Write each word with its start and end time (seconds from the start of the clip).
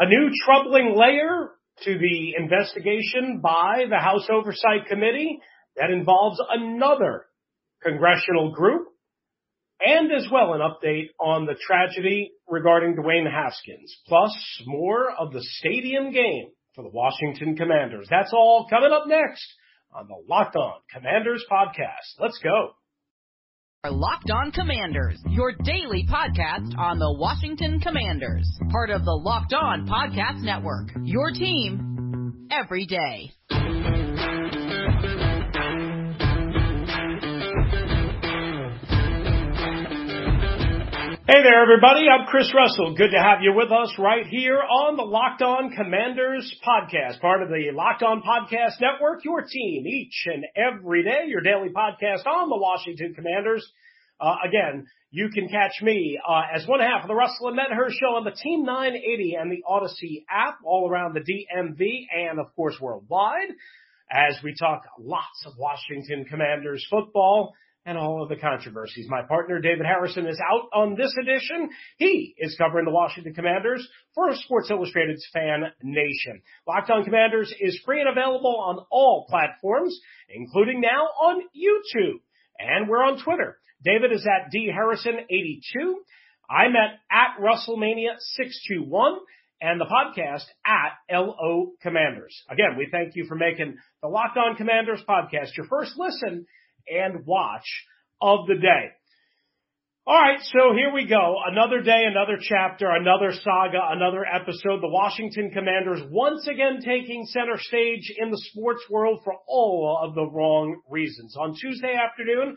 A 0.00 0.06
new 0.06 0.30
troubling 0.46 0.96
layer 0.96 1.50
to 1.82 1.98
the 1.98 2.34
investigation 2.38 3.40
by 3.42 3.84
the 3.86 3.98
House 3.98 4.26
Oversight 4.32 4.86
Committee 4.88 5.40
that 5.76 5.90
involves 5.90 6.40
another 6.48 7.26
congressional 7.82 8.50
group 8.50 8.88
and 9.78 10.10
as 10.10 10.26
well 10.32 10.54
an 10.54 10.60
update 10.60 11.08
on 11.20 11.44
the 11.44 11.54
tragedy 11.66 12.32
regarding 12.48 12.96
Dwayne 12.96 13.30
Haskins, 13.30 13.94
plus 14.06 14.32
more 14.64 15.10
of 15.10 15.34
the 15.34 15.42
stadium 15.42 16.12
game 16.12 16.48
for 16.74 16.82
the 16.82 16.90
Washington 16.90 17.54
Commanders. 17.54 18.06
That's 18.08 18.32
all 18.32 18.68
coming 18.70 18.92
up 18.92 19.06
next 19.06 19.46
on 19.94 20.08
the 20.08 20.16
Locked 20.26 20.56
On 20.56 20.80
Commanders 20.94 21.44
podcast. 21.52 22.18
Let's 22.18 22.38
go. 22.42 22.70
Locked 23.88 24.30
On 24.30 24.52
Commanders, 24.52 25.18
your 25.30 25.52
daily 25.64 26.06
podcast 26.06 26.76
on 26.76 26.98
the 26.98 27.16
Washington 27.18 27.80
Commanders, 27.80 28.46
part 28.70 28.90
of 28.90 29.06
the 29.06 29.10
Locked 29.10 29.54
On 29.54 29.88
Podcast 29.88 30.42
Network. 30.42 30.90
Your 31.02 31.30
team 31.30 32.46
every 32.50 32.84
day. 32.84 33.30
Hey 41.30 41.44
there, 41.44 41.62
everybody. 41.62 42.08
I'm 42.10 42.26
Chris 42.26 42.52
Russell. 42.52 42.96
Good 42.96 43.12
to 43.12 43.22
have 43.22 43.38
you 43.40 43.52
with 43.54 43.70
us 43.70 43.94
right 44.00 44.26
here 44.26 44.58
on 44.58 44.96
the 44.96 45.04
Locked 45.04 45.42
On 45.42 45.70
Commanders 45.70 46.52
podcast, 46.66 47.20
part 47.20 47.40
of 47.40 47.48
the 47.50 47.70
Locked 47.72 48.02
On 48.02 48.20
Podcast 48.20 48.80
Network, 48.80 49.24
your 49.24 49.42
team 49.42 49.86
each 49.86 50.26
and 50.26 50.44
every 50.56 51.04
day, 51.04 51.28
your 51.28 51.40
daily 51.40 51.68
podcast 51.68 52.26
on 52.26 52.48
the 52.48 52.56
Washington 52.56 53.14
Commanders. 53.14 53.64
Uh, 54.20 54.38
again, 54.44 54.88
you 55.12 55.28
can 55.32 55.48
catch 55.48 55.80
me 55.82 56.18
uh, 56.28 56.42
as 56.52 56.66
one 56.66 56.80
half 56.80 57.02
of 57.02 57.06
the 57.06 57.14
Russell 57.14 57.46
and 57.46 57.54
Medhurst 57.54 57.96
show 58.00 58.16
on 58.16 58.24
the 58.24 58.32
Team 58.32 58.64
980 58.64 59.36
and 59.40 59.52
the 59.52 59.62
Audacy 59.70 60.24
app 60.28 60.58
all 60.64 60.90
around 60.90 61.14
the 61.14 61.20
DMV 61.20 62.08
and, 62.12 62.40
of 62.40 62.52
course, 62.56 62.74
worldwide 62.80 63.50
as 64.10 64.36
we 64.42 64.52
talk 64.58 64.82
lots 64.98 65.46
of 65.46 65.52
Washington 65.56 66.24
Commanders 66.24 66.84
football 66.90 67.54
and 67.86 67.96
all 67.96 68.22
of 68.22 68.28
the 68.28 68.36
controversies. 68.36 69.06
My 69.08 69.22
partner, 69.22 69.58
David 69.60 69.86
Harrison, 69.86 70.26
is 70.26 70.38
out 70.40 70.68
on 70.72 70.96
this 70.96 71.14
edition. 71.20 71.70
He 71.96 72.34
is 72.38 72.56
covering 72.56 72.84
the 72.84 72.90
Washington 72.92 73.34
Commanders 73.34 73.86
for 74.14 74.34
Sports 74.34 74.70
Illustrated's 74.70 75.26
Fan 75.32 75.64
Nation. 75.82 76.42
Locked 76.68 76.90
on 76.90 77.04
Commanders 77.04 77.52
is 77.58 77.80
free 77.84 78.00
and 78.00 78.08
available 78.08 78.56
on 78.60 78.84
all 78.90 79.26
platforms, 79.28 79.98
including 80.28 80.80
now 80.80 81.04
on 81.22 81.42
YouTube. 81.56 82.20
And 82.58 82.88
we're 82.88 83.02
on 83.02 83.22
Twitter. 83.22 83.58
David 83.82 84.12
is 84.12 84.26
at 84.26 84.50
D 84.50 84.70
Harrison82. 84.70 85.94
I'm 86.50 86.72
at, 86.76 86.98
at 87.10 87.40
Russellmania621 87.40 89.16
and 89.62 89.80
the 89.80 89.86
podcast 89.86 90.44
at 90.66 90.92
LO 91.10 91.72
Commanders. 91.80 92.42
Again, 92.50 92.76
we 92.76 92.88
thank 92.90 93.14
you 93.14 93.24
for 93.26 93.36
making 93.36 93.76
the 94.02 94.08
Locked 94.08 94.36
On 94.36 94.56
Commanders 94.56 95.02
podcast 95.08 95.56
your 95.56 95.66
first 95.66 95.92
listen 95.96 96.46
and 96.90 97.24
watch 97.26 97.66
of 98.20 98.46
the 98.46 98.56
day. 98.56 98.90
All 100.06 100.20
right, 100.20 100.40
so 100.42 100.74
here 100.74 100.92
we 100.92 101.06
go. 101.06 101.36
Another 101.46 101.82
day, 101.82 102.04
another 102.04 102.38
chapter, 102.40 102.90
another 102.90 103.32
saga, 103.32 103.78
another 103.90 104.24
episode. 104.24 104.80
The 104.80 104.88
Washington 104.88 105.50
Commanders 105.50 106.00
once 106.10 106.48
again 106.48 106.80
taking 106.84 107.26
center 107.26 107.58
stage 107.58 108.12
in 108.16 108.30
the 108.30 108.42
sports 108.50 108.82
world 108.90 109.20
for 109.22 109.34
all 109.46 110.00
of 110.02 110.14
the 110.14 110.26
wrong 110.26 110.80
reasons. 110.88 111.36
On 111.38 111.54
Tuesday 111.54 111.94
afternoon, 111.94 112.56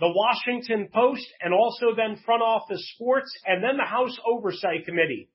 the 0.00 0.12
Washington 0.14 0.88
Post 0.92 1.26
and 1.40 1.54
also 1.54 1.94
then 1.96 2.22
front 2.24 2.42
office 2.42 2.86
sports 2.94 3.32
and 3.46 3.64
then 3.64 3.78
the 3.78 3.84
House 3.84 4.16
Oversight 4.26 4.84
Committee 4.84 5.30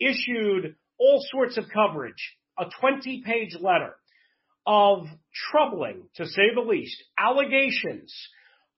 issued 0.00 0.74
all 0.98 1.24
sorts 1.30 1.56
of 1.56 1.64
coverage, 1.72 2.36
a 2.58 2.64
20 2.80 3.22
page 3.24 3.56
letter 3.60 3.96
of 4.66 5.06
troubling, 5.50 6.08
to 6.16 6.26
say 6.26 6.42
the 6.54 6.60
least, 6.60 7.02
allegations 7.18 8.14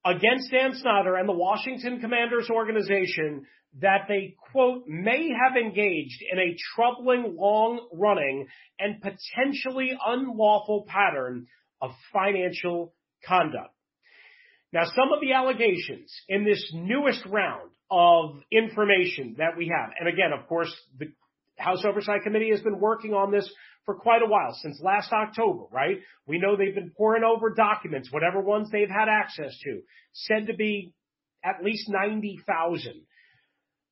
against 0.05 0.51
Dan 0.51 0.75
Snyder 0.75 1.17
and 1.17 1.29
the 1.29 1.33
Washington 1.33 2.01
Commanders 2.01 2.49
organization 2.51 3.47
that 3.81 4.03
they, 4.09 4.35
quote, 4.53 4.85
may 4.87 5.29
have 5.31 5.57
engaged 5.57 6.23
in 6.31 6.39
a 6.39 6.57
troubling, 6.75 7.37
long 7.37 7.87
running 7.93 8.47
and 8.79 9.01
potentially 9.01 9.93
unlawful 10.07 10.87
pattern 10.89 11.47
of 11.81 11.91
financial 12.13 12.95
conduct. 13.27 13.75
Now, 14.73 14.85
some 14.85 15.13
of 15.15 15.21
the 15.21 15.33
allegations 15.33 16.13
in 16.29 16.45
this 16.45 16.73
newest 16.75 17.25
round 17.27 17.71
of 17.91 18.43
information 18.51 19.37
that 19.39 19.57
we 19.57 19.69
have, 19.69 19.91
and 19.99 20.09
again, 20.09 20.33
of 20.39 20.47
course, 20.47 20.75
the 20.99 21.07
House 21.57 21.85
Oversight 21.85 22.23
Committee 22.23 22.51
has 22.51 22.61
been 22.61 22.79
working 22.79 23.15
on 23.15 23.33
this 23.33 23.51
for 23.89 23.95
quite 23.95 24.21
a 24.21 24.27
while, 24.27 24.55
since 24.61 24.79
last 24.83 25.11
October, 25.15 25.65
right? 25.73 25.97
We 26.27 26.39
know 26.39 26.57
they've 26.59 26.75
been 26.75 26.93
pouring 26.95 27.25
over 27.25 27.55
documents, 27.55 28.13
whatever 28.13 28.39
ones 28.39 28.69
they've 28.71 28.87
had 28.87 29.09
access 29.09 29.59
to, 29.65 29.81
said 30.13 30.49
to 30.49 30.55
be 30.55 30.93
at 31.43 31.65
least 31.65 31.89
90,000. 31.89 33.01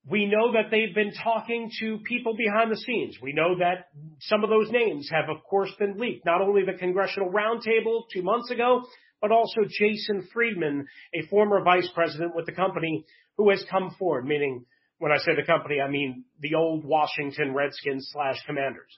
We 0.07 0.27
know 0.27 0.53
that 0.53 0.71
they've 0.71 0.95
been 0.95 1.15
talking 1.15 1.71
to 1.81 2.01
people 2.01 2.37
behind 2.37 2.71
the 2.71 2.77
scenes. 2.77 3.17
We 3.23 3.33
know 3.33 3.57
that 3.59 3.87
some 4.21 4.45
of 4.45 4.51
those 4.51 4.71
names 4.71 5.09
have, 5.11 5.35
of 5.35 5.43
course, 5.45 5.71
been 5.79 5.97
leaked. 5.97 6.27
Not 6.27 6.43
only 6.43 6.61
the 6.67 6.79
Congressional 6.79 7.31
Roundtable 7.31 8.03
two 8.13 8.23
months 8.23 8.51
ago, 8.51 8.83
but 9.23 9.33
also 9.33 9.63
Jason 9.67 10.29
Friedman, 10.31 10.89
a 11.15 11.27
former 11.29 11.65
vice 11.65 11.89
president 11.95 12.37
with 12.37 12.45
the 12.45 12.53
company 12.53 13.07
who 13.39 13.49
has 13.49 13.65
come 13.71 13.97
forward, 13.99 14.27
meaning 14.27 14.67
when 14.99 15.11
I 15.11 15.17
say 15.17 15.35
the 15.35 15.47
company, 15.47 15.81
I 15.81 15.89
mean 15.89 16.27
the 16.41 16.55
old 16.55 16.85
Washington 16.85 17.55
Redskins 17.55 18.11
slash 18.13 18.37
Commanders. 18.47 18.95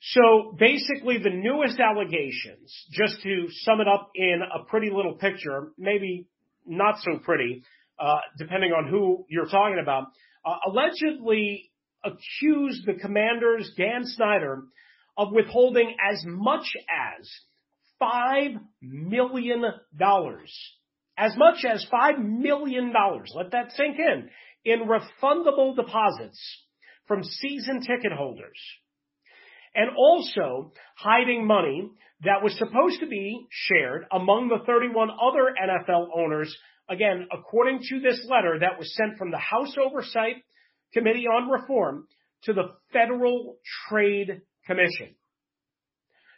So 0.00 0.54
basically 0.58 1.18
the 1.18 1.30
newest 1.30 1.80
allegations, 1.80 2.72
just 2.92 3.20
to 3.22 3.46
sum 3.62 3.80
it 3.80 3.88
up 3.88 4.10
in 4.14 4.40
a 4.42 4.64
pretty 4.64 4.90
little 4.90 5.14
picture, 5.14 5.72
maybe 5.76 6.28
not 6.66 6.96
so 7.00 7.18
pretty, 7.18 7.64
uh, 7.98 8.18
depending 8.38 8.72
on 8.72 8.88
who 8.88 9.24
you're 9.28 9.48
talking 9.48 9.80
about, 9.82 10.08
uh, 10.44 10.56
allegedly 10.68 11.70
accused 12.04 12.86
the 12.86 12.94
commanders, 12.94 13.72
Dan 13.76 14.02
Snyder, 14.04 14.62
of 15.16 15.32
withholding 15.32 15.96
as 16.10 16.22
much 16.24 16.66
as 16.88 17.28
$5 18.00 18.60
million. 18.80 19.64
As 21.16 21.36
much 21.36 21.64
as 21.64 21.84
$5 21.92 22.18
million. 22.24 22.92
Let 23.34 23.50
that 23.50 23.72
sink 23.72 23.96
in. 23.98 24.30
In 24.64 24.88
refundable 24.88 25.74
deposits 25.74 26.38
from 27.06 27.24
season 27.24 27.80
ticket 27.80 28.12
holders 28.12 28.58
and 29.74 29.90
also 29.96 30.72
hiding 30.96 31.46
money 31.46 31.90
that 32.22 32.42
was 32.42 32.56
supposed 32.58 33.00
to 33.00 33.06
be 33.06 33.46
shared 33.50 34.04
among 34.12 34.48
the 34.48 34.64
31 34.66 35.10
other 35.10 35.54
NFL 35.62 36.08
owners. 36.16 36.54
Again, 36.88 37.28
according 37.32 37.80
to 37.88 38.00
this 38.00 38.26
letter 38.28 38.58
that 38.60 38.78
was 38.78 38.94
sent 38.96 39.18
from 39.18 39.30
the 39.30 39.38
House 39.38 39.74
Oversight 39.78 40.36
Committee 40.92 41.26
on 41.26 41.50
Reform 41.50 42.06
to 42.44 42.52
the 42.52 42.70
Federal 42.92 43.58
Trade 43.88 44.42
Commission. 44.66 45.14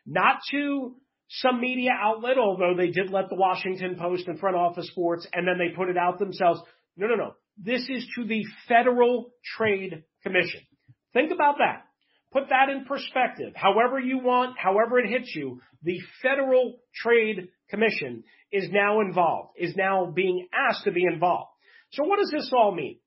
Not 0.07 0.41
to 0.51 0.97
some 1.29 1.61
media 1.61 1.93
outlet, 1.93 2.37
although 2.39 2.75
they 2.77 2.91
did 2.91 3.11
let 3.11 3.29
the 3.29 3.37
Washington 3.37 3.97
Post 3.97 4.27
and 4.27 4.39
front 4.39 4.57
office 4.57 4.89
sports 4.89 5.27
and 5.33 5.47
then 5.47 5.59
they 5.59 5.75
put 5.75 5.89
it 5.89 5.97
out 5.97 6.19
themselves. 6.19 6.61
No, 6.97 7.07
no, 7.07 7.15
no. 7.15 7.35
This 7.57 7.83
is 7.89 8.07
to 8.17 8.25
the 8.25 8.45
Federal 8.69 9.31
Trade 9.57 10.03
Commission. 10.23 10.61
Think 11.13 11.31
about 11.33 11.59
that. 11.59 11.85
Put 12.33 12.49
that 12.51 12.69
in 12.69 12.85
perspective. 12.85 13.53
However 13.57 13.99
you 13.99 14.19
want, 14.19 14.57
however 14.57 14.99
it 14.99 15.09
hits 15.09 15.33
you, 15.35 15.61
the 15.83 15.99
Federal 16.23 16.79
Trade 16.95 17.49
Commission 17.69 18.23
is 18.53 18.69
now 18.71 19.01
involved, 19.01 19.51
is 19.57 19.75
now 19.77 20.13
being 20.15 20.47
asked 20.53 20.85
to 20.85 20.93
be 20.93 21.05
involved. 21.05 21.51
So 21.93 22.05
what 22.05 22.19
does 22.21 22.31
this 22.31 22.51
all 22.57 22.73
mean? 22.73 22.99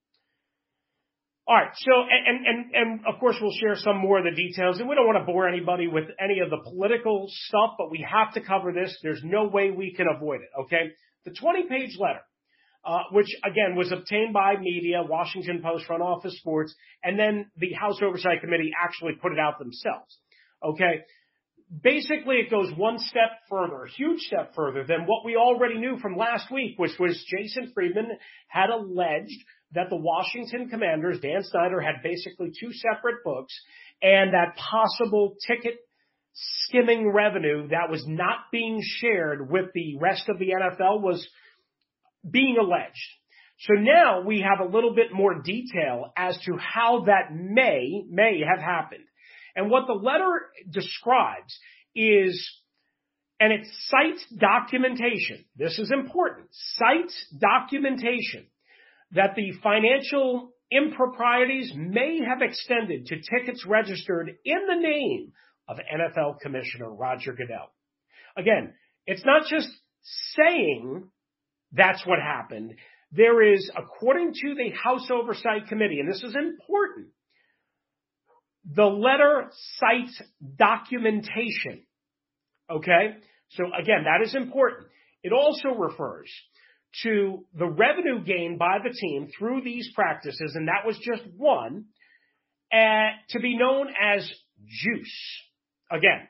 All 1.48 1.56
right. 1.56 1.72
So, 1.76 1.92
and, 2.10 2.46
and, 2.46 2.76
and 2.76 3.00
of 3.06 3.20
course 3.20 3.36
we'll 3.42 3.56
share 3.60 3.76
some 3.76 3.98
more 3.98 4.20
of 4.20 4.26
the 4.26 4.36
details 4.36 4.80
and 4.80 4.88
we 4.88 4.96
don't 4.96 5.06
want 5.06 5.20
to 5.20 5.32
bore 5.32 5.48
anybody 5.48 5.88
with 5.88 6.06
any 6.20 6.40
of 6.40 6.50
the 6.50 6.58
political 6.70 7.28
stuff, 7.30 7.72
but 7.78 7.92
we 7.92 8.06
have 8.10 8.34
to 8.34 8.42
cover 8.42 8.72
this. 8.74 8.98
There's 9.04 9.22
no 9.24 9.48
way 9.48 9.72
we 9.72 9.94
can 9.94 10.08
avoid 10.14 10.42
it. 10.42 10.50
Okay. 10.64 10.92
The 11.26 11.32
20 11.32 11.64
page 11.64 11.98
letter 12.00 12.22
Uh, 12.86 13.04
which 13.14 13.34
again 13.46 13.78
was 13.78 13.94
obtained 13.94 14.34
by 14.34 14.58
media, 14.60 15.02
Washington 15.08 15.62
Post, 15.64 15.86
Front 15.86 16.04
Office 16.04 16.38
Sports, 16.40 16.76
and 17.02 17.18
then 17.18 17.50
the 17.56 17.72
House 17.72 18.02
Oversight 18.02 18.42
Committee 18.42 18.72
actually 18.78 19.14
put 19.22 19.32
it 19.32 19.40
out 19.40 19.58
themselves. 19.58 20.18
Okay. 20.62 21.04
Basically, 21.82 22.36
it 22.36 22.52
goes 22.52 22.72
one 22.76 23.00
step 23.00 23.32
further, 23.50 23.86
a 23.86 23.90
huge 23.90 24.20
step 24.20 24.54
further 24.54 24.84
than 24.84 25.06
what 25.06 25.26
we 25.26 25.38
already 25.38 25.80
knew 25.80 25.98
from 25.98 26.18
last 26.18 26.52
week, 26.52 26.78
which 26.78 26.92
was 27.00 27.24
Jason 27.32 27.72
Friedman 27.74 28.10
had 28.50 28.70
alleged 28.70 29.40
that 29.72 29.90
the 29.90 29.96
Washington 29.96 30.70
Commanders, 30.70 31.20
Dan 31.22 31.42
Snyder, 31.42 31.80
had 31.80 32.04
basically 32.04 32.52
two 32.60 32.72
separate 32.74 33.24
books 33.24 33.54
and 34.02 34.34
that 34.34 34.56
possible 34.58 35.36
ticket 35.48 35.76
skimming 36.34 37.12
revenue 37.12 37.68
that 37.70 37.90
was 37.90 38.04
not 38.08 38.38
being 38.52 38.82
shared 38.84 39.50
with 39.50 39.66
the 39.74 39.98
rest 40.00 40.28
of 40.30 40.40
the 40.40 40.50
NFL 40.50 41.02
was 41.02 41.28
being 42.30 42.58
alleged. 42.60 42.94
So 43.60 43.74
now 43.76 44.22
we 44.22 44.42
have 44.42 44.66
a 44.66 44.70
little 44.70 44.94
bit 44.94 45.14
more 45.14 45.42
detail 45.42 46.12
as 46.18 46.38
to 46.46 46.58
how 46.58 47.06
that 47.06 47.34
may, 47.34 48.04
may 48.10 48.42
have 48.48 48.60
happened. 48.60 49.06
And 49.56 49.70
what 49.70 49.88
the 49.88 49.94
letter 49.94 50.50
describes 50.70 51.58
is, 51.96 52.50
and 53.40 53.54
it 53.54 53.66
cites 53.88 54.26
documentation. 54.38 55.46
This 55.56 55.78
is 55.80 55.92
important. 55.92 56.48
Cites 56.52 57.28
documentation 57.38 58.48
that 59.12 59.36
the 59.36 59.52
financial 59.62 60.54
improprieties 60.72 61.72
may 61.76 62.20
have 62.28 62.42
extended 62.42 63.06
to 63.06 63.16
tickets 63.18 63.66
registered 63.66 64.36
in 64.44 64.60
the 64.68 64.82
name 64.82 65.32
of 65.68 65.78
NFL 65.78 66.40
Commissioner 66.40 66.92
Roger 66.92 67.34
Goodell. 67.34 67.72
Again, 68.36 68.74
it's 69.06 69.24
not 69.24 69.44
just 69.48 69.70
saying 70.36 71.08
that's 71.74 72.06
what 72.06 72.20
happened. 72.20 72.76
There 73.12 73.54
is, 73.54 73.70
according 73.76 74.34
to 74.34 74.56
the 74.56 74.72
House 74.72 75.10
Oversight 75.12 75.68
Committee, 75.68 76.00
and 76.00 76.10
this 76.10 76.24
is 76.24 76.36
important, 76.36 77.08
the 78.66 78.86
letter 78.86 79.52
cites 79.78 80.22
documentation. 80.58 81.86
Okay? 82.70 83.18
So 83.52 83.66
again, 83.66 84.06
that 84.06 84.26
is 84.26 84.36
important. 84.36 84.88
It 85.22 85.32
also 85.32 85.78
refers 85.78 86.30
to 87.04 87.46
the 87.58 87.68
revenue 87.68 88.24
gained 88.24 88.60
by 88.60 88.78
the 88.84 88.94
team 88.94 89.30
through 89.38 89.62
these 89.64 89.90
practices, 89.96 90.54
and 90.56 90.68
that 90.68 90.86
was 90.86 90.98
just 90.98 91.24
one, 91.38 91.86
uh, 92.72 93.10
to 93.30 93.40
be 93.40 93.58
known 93.58 93.88
as 94.02 94.30
juice. 94.66 95.42
Again, 95.92 96.28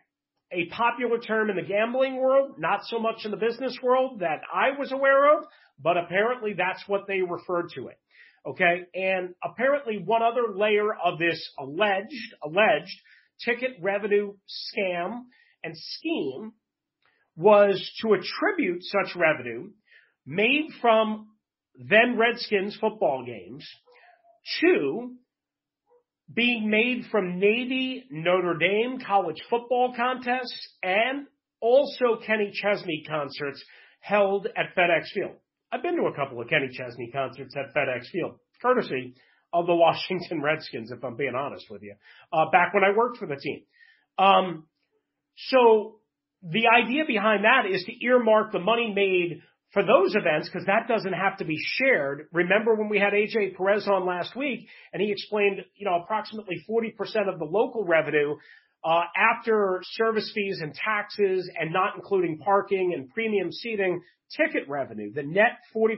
a 0.53 0.67
popular 0.67 1.19
term 1.19 1.49
in 1.49 1.55
the 1.55 1.63
gambling 1.63 2.17
world, 2.17 2.55
not 2.57 2.81
so 2.85 2.99
much 2.99 3.25
in 3.25 3.31
the 3.31 3.37
business 3.37 3.77
world 3.81 4.19
that 4.19 4.41
I 4.53 4.77
was 4.77 4.91
aware 4.91 5.37
of, 5.37 5.45
but 5.81 5.97
apparently 5.97 6.53
that's 6.53 6.83
what 6.87 7.07
they 7.07 7.21
referred 7.21 7.69
to 7.75 7.87
it. 7.87 7.97
Okay. 8.45 8.83
And 8.93 9.35
apparently 9.43 9.97
one 9.97 10.21
other 10.21 10.53
layer 10.55 10.93
of 10.93 11.17
this 11.17 11.51
alleged, 11.57 12.35
alleged 12.43 12.99
ticket 13.43 13.71
revenue 13.81 14.33
scam 14.47 15.23
and 15.63 15.75
scheme 15.75 16.53
was 17.35 17.91
to 18.01 18.13
attribute 18.13 18.83
such 18.83 19.15
revenue 19.15 19.71
made 20.25 20.69
from 20.81 21.27
then 21.75 22.17
Redskins 22.17 22.77
football 22.79 23.25
games 23.25 23.67
to 24.61 25.15
being 26.31 26.69
made 26.69 27.05
from 27.11 27.39
Navy 27.39 28.05
Notre 28.09 28.57
Dame 28.57 28.99
college 29.05 29.41
football 29.49 29.93
contests 29.95 30.69
and 30.81 31.27
also 31.59 32.17
Kenny 32.25 32.51
Chesney 32.53 33.03
concerts 33.07 33.63
held 33.99 34.47
at 34.47 34.75
FedEx 34.75 35.07
Field. 35.13 35.35
I've 35.71 35.81
been 35.81 35.95
to 35.95 36.03
a 36.03 36.15
couple 36.15 36.41
of 36.41 36.47
Kenny 36.47 36.69
Chesney 36.71 37.09
concerts 37.11 37.55
at 37.57 37.73
FedEx 37.75 38.07
Field, 38.11 38.39
courtesy 38.61 39.15
of 39.51 39.65
the 39.65 39.75
Washington 39.75 40.41
Redskins, 40.41 40.91
if 40.91 41.03
I'm 41.03 41.15
being 41.15 41.35
honest 41.35 41.65
with 41.69 41.81
you, 41.83 41.95
uh, 42.31 42.49
back 42.51 42.73
when 42.73 42.83
I 42.83 42.95
worked 42.95 43.17
for 43.17 43.27
the 43.27 43.35
team. 43.35 43.61
Um, 44.17 44.65
so 45.35 45.99
the 46.43 46.67
idea 46.67 47.03
behind 47.07 47.45
that 47.45 47.65
is 47.69 47.83
to 47.85 48.05
earmark 48.05 48.51
the 48.51 48.59
money 48.59 48.93
made 48.93 49.41
for 49.73 49.83
those 49.83 50.15
events, 50.15 50.47
because 50.47 50.67
that 50.67 50.87
doesn't 50.87 51.13
have 51.13 51.37
to 51.37 51.45
be 51.45 51.57
shared. 51.59 52.27
Remember 52.31 52.75
when 52.75 52.89
we 52.89 52.99
had 52.99 53.13
AJ 53.13 53.57
Perez 53.57 53.87
on 53.87 54.05
last 54.05 54.35
week 54.35 54.67
and 54.93 55.01
he 55.01 55.11
explained, 55.11 55.65
you 55.75 55.85
know, 55.85 55.99
approximately 56.03 56.63
40% 56.69 56.91
of 57.27 57.39
the 57.39 57.45
local 57.45 57.83
revenue, 57.83 58.35
uh, 58.85 59.01
after 59.17 59.81
service 59.93 60.31
fees 60.35 60.59
and 60.61 60.75
taxes 60.75 61.49
and 61.59 61.73
not 61.73 61.95
including 61.95 62.37
parking 62.37 62.93
and 62.95 63.09
premium 63.09 63.51
seating 63.51 64.01
ticket 64.37 64.69
revenue, 64.69 65.11
the 65.11 65.23
net 65.23 65.57
40% 65.75 65.95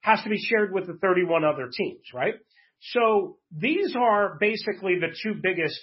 has 0.00 0.22
to 0.22 0.28
be 0.28 0.38
shared 0.38 0.72
with 0.72 0.86
the 0.86 0.94
31 1.00 1.44
other 1.44 1.70
teams, 1.72 2.02
right? 2.12 2.34
So 2.80 3.38
these 3.56 3.96
are 3.98 4.36
basically 4.38 4.96
the 5.00 5.16
two 5.22 5.34
biggest, 5.42 5.80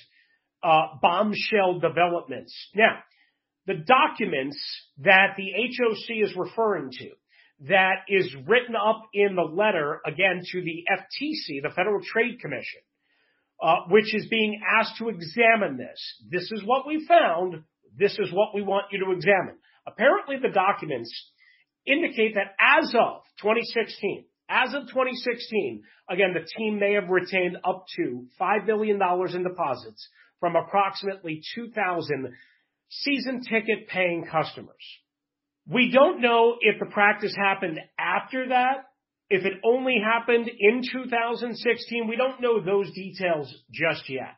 uh, 0.61 0.97
bombshell 1.01 1.79
developments. 1.79 2.53
Now, 2.75 2.99
the 3.65 3.75
documents 3.75 4.57
that 4.99 5.35
the 5.37 5.51
HOC 5.55 6.27
is 6.27 6.35
referring 6.35 6.91
to 6.91 7.09
that 7.67 8.03
is 8.09 8.33
written 8.45 8.75
up 8.75 9.03
in 9.13 9.35
the 9.35 9.41
letter 9.41 10.01
again 10.05 10.41
to 10.51 10.61
the 10.61 10.83
FTC, 10.91 11.61
the 11.61 11.73
Federal 11.75 12.01
Trade 12.03 12.39
Commission, 12.41 12.81
uh, 13.61 13.75
which 13.89 14.13
is 14.13 14.27
being 14.29 14.59
asked 14.79 14.97
to 14.97 15.09
examine 15.09 15.77
this. 15.77 15.99
This 16.29 16.51
is 16.51 16.61
what 16.65 16.85
we 16.85 17.05
found. 17.07 17.63
This 17.97 18.17
is 18.19 18.31
what 18.33 18.53
we 18.53 18.61
want 18.61 18.85
you 18.91 19.05
to 19.05 19.11
examine. 19.11 19.57
Apparently 19.87 20.37
the 20.41 20.53
documents 20.53 21.11
indicate 21.85 22.35
that 22.35 22.55
as 22.59 22.93
of 22.95 23.23
2016, 23.41 24.25
as 24.49 24.73
of 24.73 24.87
2016, 24.87 25.83
again, 26.09 26.33
the 26.33 26.47
team 26.57 26.79
may 26.79 26.93
have 26.93 27.09
retained 27.09 27.57
up 27.63 27.85
to 27.95 28.25
$5 28.39 28.65
billion 28.65 28.99
in 29.01 29.43
deposits 29.43 30.09
from 30.39 30.55
approximately 30.55 31.41
2,000 31.55 32.33
season 33.01 33.41
ticket 33.41 33.87
paying 33.87 34.25
customers. 34.29 34.75
We 35.67 35.91
don't 35.91 36.21
know 36.21 36.55
if 36.59 36.79
the 36.79 36.91
practice 36.91 37.35
happened 37.37 37.79
after 37.97 38.49
that, 38.49 38.85
if 39.29 39.45
it 39.45 39.53
only 39.63 39.97
happened 40.03 40.49
in 40.59 40.81
2016. 40.91 42.07
We 42.07 42.17
don't 42.17 42.41
know 42.41 42.61
those 42.63 42.91
details 42.93 43.53
just 43.71 44.09
yet. 44.09 44.35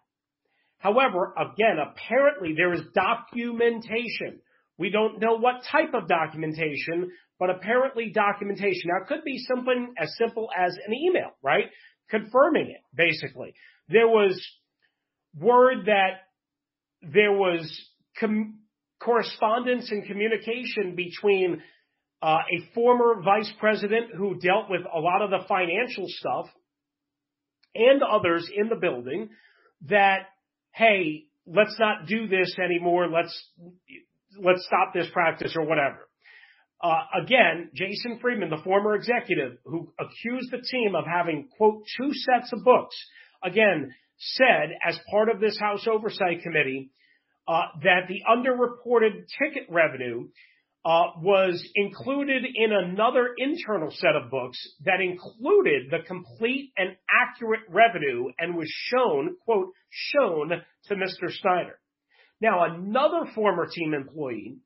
However, 0.77 1.33
again, 1.35 1.77
apparently 1.79 2.53
there 2.55 2.73
is 2.73 2.81
documentation. 2.93 4.39
We 4.77 4.91
don't 4.91 5.19
know 5.19 5.37
what 5.37 5.63
type 5.71 5.93
of 5.93 6.07
documentation, 6.07 7.09
but 7.39 7.49
apparently 7.49 8.11
documentation. 8.13 8.83
Now 8.85 9.03
it 9.03 9.07
could 9.07 9.23
be 9.23 9.43
something 9.47 9.93
as 9.97 10.13
simple 10.17 10.49
as 10.55 10.77
an 10.85 10.93
email, 10.93 11.31
right? 11.41 11.65
Confirming 12.09 12.69
it, 12.69 12.81
basically. 12.93 13.55
There 13.89 14.07
was 14.07 14.39
word 15.37 15.85
that 15.87 16.21
there 17.01 17.31
was 17.31 17.67
com- 18.19 18.59
correspondence 18.99 19.91
and 19.91 20.05
communication 20.05 20.95
between 20.95 21.61
uh, 22.21 22.37
a 22.51 22.73
former 22.73 23.21
vice 23.21 23.51
president 23.59 24.11
who 24.15 24.39
dealt 24.39 24.69
with 24.69 24.81
a 24.81 24.99
lot 24.99 25.21
of 25.21 25.29
the 25.29 25.45
financial 25.47 26.05
stuff 26.07 26.47
and 27.75 28.01
others 28.01 28.49
in 28.55 28.69
the 28.69 28.75
building 28.75 29.29
that, 29.87 30.27
hey, 30.71 31.25
let's 31.45 31.75
not 31.77 32.07
do 32.07 32.27
this 32.27 32.55
anymore. 32.63 33.07
Let's 33.09 33.49
let's 34.41 34.65
stop 34.65 34.93
this 34.93 35.07
practice 35.13 35.55
or 35.55 35.65
whatever. 35.65 36.07
Uh, 36.81 37.21
again, 37.23 37.69
Jason 37.73 38.19
Friedman, 38.21 38.49
the 38.49 38.61
former 38.63 38.95
executive 38.95 39.57
who 39.65 39.93
accused 39.99 40.51
the 40.51 40.61
team 40.61 40.95
of 40.95 41.05
having 41.05 41.47
quote 41.57 41.83
two 41.97 42.11
sets 42.13 42.51
of 42.53 42.63
books, 42.63 42.95
again 43.43 43.93
said 44.17 44.71
as 44.87 44.97
part 45.11 45.29
of 45.29 45.39
this 45.39 45.59
House 45.59 45.85
Oversight 45.87 46.41
Committee 46.41 46.91
that 47.47 48.07
the 48.07 48.21
underreported 48.29 49.25
ticket 49.39 49.67
revenue 49.69 50.27
uh, 50.85 51.11
was 51.19 51.67
included 51.73 52.43
in 52.53 52.71
another 52.71 53.29
internal 53.37 53.89
set 53.89 54.15
of 54.15 54.29
books 54.29 54.57
that 54.85 55.01
included 55.01 55.89
the 55.89 56.05
complete 56.05 56.71
and 56.77 56.95
accurate 57.09 57.61
revenue 57.69 58.27
and 58.37 58.55
was 58.55 58.71
shown, 58.85 59.35
quote, 59.45 59.69
shown 59.89 60.49
to 60.85 60.95
Mr. 60.95 61.31
Snyder. 61.41 61.79
Now, 62.39 62.65
another 62.65 63.31
former 63.33 63.67
team 63.67 63.95
employee 63.95 64.57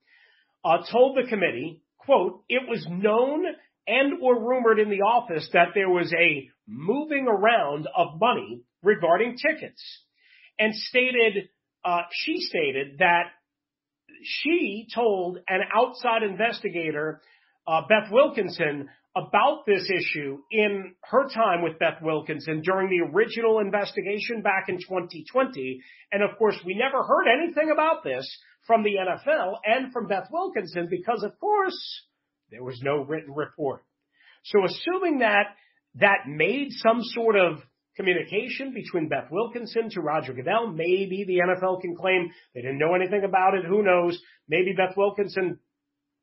uh, 0.62 0.78
told 0.92 1.16
the 1.16 1.28
committee, 1.28 1.82
quote, 1.96 2.42
it 2.50 2.68
was 2.68 2.86
known 2.90 3.46
and 3.86 4.20
or 4.22 4.46
rumored 4.46 4.78
in 4.78 4.90
the 4.90 5.00
office 5.00 5.48
that 5.54 5.68
there 5.74 5.88
was 5.88 6.12
a 6.12 6.50
moving 6.66 7.26
around 7.28 7.88
of 7.96 8.20
money 8.20 8.60
regarding 8.82 9.36
tickets 9.38 9.82
and 10.58 10.74
stated 10.74 11.48
uh, 11.84 12.02
she 12.12 12.40
stated 12.40 12.98
that 12.98 13.24
she 14.22 14.86
told 14.94 15.38
an 15.48 15.60
outside 15.74 16.22
investigator, 16.22 17.20
uh, 17.66 17.82
Beth 17.88 18.10
Wilkinson, 18.10 18.88
about 19.16 19.64
this 19.66 19.90
issue 19.90 20.38
in 20.52 20.94
her 21.04 21.28
time 21.28 21.62
with 21.62 21.78
Beth 21.78 22.00
Wilkinson 22.00 22.62
during 22.62 22.88
the 22.88 23.10
original 23.12 23.58
investigation 23.58 24.40
back 24.42 24.68
in 24.68 24.76
2020. 24.76 25.80
And 26.12 26.22
of 26.22 26.38
course, 26.38 26.56
we 26.64 26.74
never 26.74 27.02
heard 27.02 27.26
anything 27.26 27.70
about 27.72 28.04
this 28.04 28.28
from 28.66 28.84
the 28.84 28.92
NFL 29.00 29.54
and 29.64 29.92
from 29.92 30.06
Beth 30.06 30.28
Wilkinson 30.30 30.86
because, 30.88 31.24
of 31.24 31.38
course, 31.40 31.76
there 32.50 32.62
was 32.62 32.80
no 32.82 33.02
written 33.02 33.34
report. 33.34 33.82
So 34.44 34.64
assuming 34.64 35.18
that 35.18 35.56
that 35.96 36.28
made 36.28 36.68
some 36.70 37.00
sort 37.02 37.36
of 37.36 37.58
communication 38.00 38.72
between 38.72 39.08
Beth 39.08 39.30
Wilkinson 39.30 39.90
to 39.90 40.00
Roger 40.00 40.32
Goodell. 40.32 40.68
Maybe 40.68 41.24
the 41.26 41.40
NFL 41.46 41.82
can 41.82 41.94
claim 41.94 42.30
they 42.54 42.62
didn't 42.62 42.78
know 42.78 42.94
anything 42.94 43.24
about 43.24 43.54
it. 43.54 43.64
Who 43.66 43.82
knows? 43.82 44.18
Maybe 44.48 44.72
Beth 44.74 44.96
Wilkinson 44.96 45.58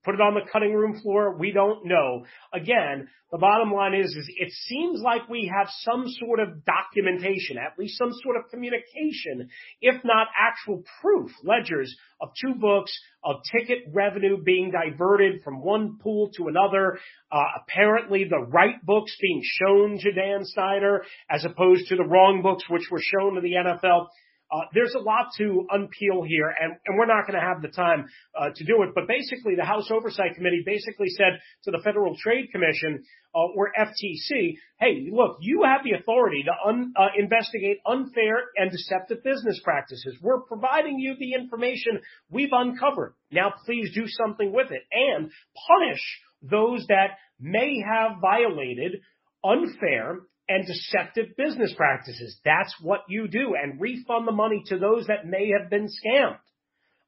put 0.08 0.16
it 0.16 0.22
on 0.22 0.36
the 0.36 0.50
cutting 0.50 0.74
room 0.74 1.02
floor. 1.02 1.36
We 1.38 1.52
don't 1.52 1.86
know. 1.86 2.24
Again, 2.54 3.10
the 3.30 3.38
bottom 3.38 3.74
line 3.74 3.94
is, 3.94 4.08
is 4.08 4.30
it 4.38 4.54
seems 4.54 5.02
like 5.02 5.28
we 5.28 5.52
have 5.54 5.68
some 5.82 6.06
sort 6.08 6.40
of 6.40 6.64
documentation, 6.64 7.58
at 7.58 7.78
least 7.78 7.98
some 7.98 8.12
sort 8.24 8.38
of 8.38 8.50
communication, 8.50 9.50
if 9.82 10.02
not 10.06 10.28
actual 10.40 10.82
proof, 11.02 11.30
ledgers 11.44 11.94
of 12.22 12.30
two 12.42 12.56
books 12.56 12.98
of 13.22 13.36
ticket 13.52 13.80
revenue 13.94 14.42
being 14.42 14.72
diverted 14.72 15.42
from 15.44 15.62
one 15.62 15.98
pool 16.02 16.32
to 16.38 16.48
another. 16.48 17.00
Uh, 17.30 17.44
apparently 17.62 18.24
the 18.24 18.48
right 18.48 18.84
books 18.86 19.14
being 19.22 19.42
shown 19.44 19.98
to 20.00 20.14
Dan 20.14 20.46
Snyder 20.46 21.04
as 21.30 21.44
opposed 21.44 21.88
to 21.88 21.98
the 21.98 22.06
wrong 22.06 22.42
books 22.42 22.64
which 22.70 22.88
were 22.90 23.02
shown 23.02 23.36
to 23.36 23.42
the 23.42 23.56
NFL. 23.56 24.08
Uh, 24.50 24.62
there's 24.74 24.94
a 24.96 25.00
lot 25.00 25.28
to 25.38 25.68
unpeel 25.74 26.26
here, 26.26 26.54
and, 26.60 26.74
and 26.86 26.98
we're 26.98 27.06
not 27.06 27.28
going 27.28 27.40
to 27.40 27.46
have 27.46 27.62
the 27.62 27.68
time 27.68 28.08
uh, 28.40 28.50
to 28.56 28.64
do 28.64 28.84
it. 28.84 28.90
But 28.96 29.08
basically, 29.08 29.56
the 29.56 29.66
House 29.66 29.90
Oversight 29.92 30.36
Committee 30.36 30.64
basically 30.66 31.10
said 31.10 31.40
to 31.66 31.72
the 31.72 31.80
Federal 31.84 32.16
Trade 32.18 32.50
Commission 32.52 33.04
uh, 33.36 33.40
or 33.56 33.72
FTC, 33.78 34.56
"Hey, 34.80 35.10
look, 35.12 35.38
you 35.42 35.64
have 35.64 35.84
the 35.84 35.98
authority 36.00 36.44
to 36.44 36.52
un, 36.66 36.94
uh, 36.96 37.08
investigate 37.18 37.80
unfair 37.86 38.44
and 38.56 38.72
deceptive 38.72 39.24
business 39.24 39.60
practices. 39.64 40.18
We're 40.22 40.42
providing 40.42 40.98
you 40.98 41.16
the 41.20 41.34
information 41.34 42.00
we've 42.30 42.54
uncovered. 42.54 43.14
Now, 43.32 43.54
please 43.66 43.92
do 43.94 44.08
something 44.08 44.54
with 44.54 44.72
it 44.72 44.84
and 44.92 45.30
punish 45.68 46.02
those 46.42 46.86
that 46.88 47.18
may 47.40 47.82
have 47.86 48.20
violated 48.22 49.02
unfair 49.44 50.20
and 50.50 50.66
deceptive 50.66 51.36
business 51.38 51.74
practices. 51.76 52.40
That's 52.46 52.74
what 52.82 53.02
you 53.08 53.28
do 53.28 53.56
and 53.62 53.82
refund 53.82 54.28
the 54.28 54.32
money 54.32 54.64
to 54.68 54.78
those 54.78 55.08
that 55.08 55.26
may 55.26 55.52
have 55.60 55.70
been 55.70 55.88
scammed, 55.88 56.40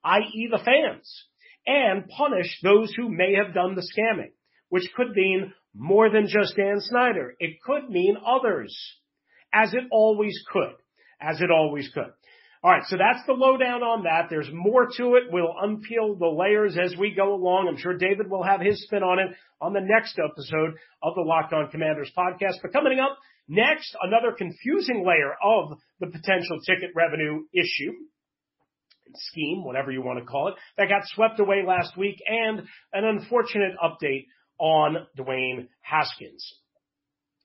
i.e. 0.04 0.50
the 0.52 0.64
fans, 0.64 1.26
and 1.66 2.08
punish 2.10 2.60
those 2.62 2.94
who 2.96 3.10
may 3.10 3.36
have 3.36 3.54
done 3.54 3.76
the 3.76 3.82
scamming, 3.82 4.32
which 4.70 4.90
could 4.96 5.12
mean 5.16 5.54
more 5.74 6.10
than 6.10 6.28
just 6.28 6.56
Dan 6.56 6.80
Snyder. 6.80 7.36
It 7.40 7.62
could 7.62 7.90
mean 7.90 8.18
others, 8.26 8.76
as 9.54 9.74
it 9.74 9.84
always 9.92 10.38
could, 10.52 10.76
as 11.22 11.42
it 11.42 11.52
always 11.52 11.90
could. 11.94 12.12
All 12.62 12.72
right, 12.72 12.84
so 12.88 12.98
that's 12.98 13.26
the 13.26 13.34
lowdown 13.34 13.84
on 13.84 14.04
that. 14.04 14.28
There's 14.30 14.50
more 14.52 14.88
to 14.98 15.16
it. 15.16 15.32
We'll 15.32 15.54
unpeel 15.64 16.20
the 16.20 16.28
layers 16.28 16.78
as 16.78 16.94
we 17.00 17.14
go 17.16 17.34
along. 17.34 17.70
I'm 17.70 17.78
sure 17.78 17.98
David 17.98 18.30
will 18.30 18.44
have 18.44 18.60
his 18.60 18.84
spin 18.84 19.02
on 19.02 19.18
it 19.18 19.28
on 19.62 19.72
the 19.72 19.80
next 19.82 20.20
episode 20.20 20.76
of 21.02 21.16
the 21.16 21.22
Locked 21.22 21.54
On 21.54 21.70
Commanders 21.70 22.12
podcast. 22.18 22.56
But 22.62 22.74
coming 22.74 23.00
up 23.00 23.18
next, 23.48 23.96
another 24.02 24.36
confusing 24.38 25.06
layer 25.08 25.36
of 25.42 25.80
the 26.02 26.08
potential 26.08 26.60
ticket 26.68 26.92
revenue 26.96 27.44
issue 27.54 27.94
scheme, 29.16 29.64
whatever 29.64 29.90
you 29.90 30.02
want 30.02 30.20
to 30.20 30.26
call 30.26 30.50
it, 30.50 30.56
that 30.78 30.90
got 30.90 31.02
swept 31.06 31.40
away 31.40 31.64
last 31.66 31.98
week, 31.98 32.22
and 32.28 32.60
an 32.94 33.06
unfortunate 33.06 33.72
update 33.82 34.26
on 34.60 35.08
Dwayne 35.18 35.70
Haskins. 35.82 36.46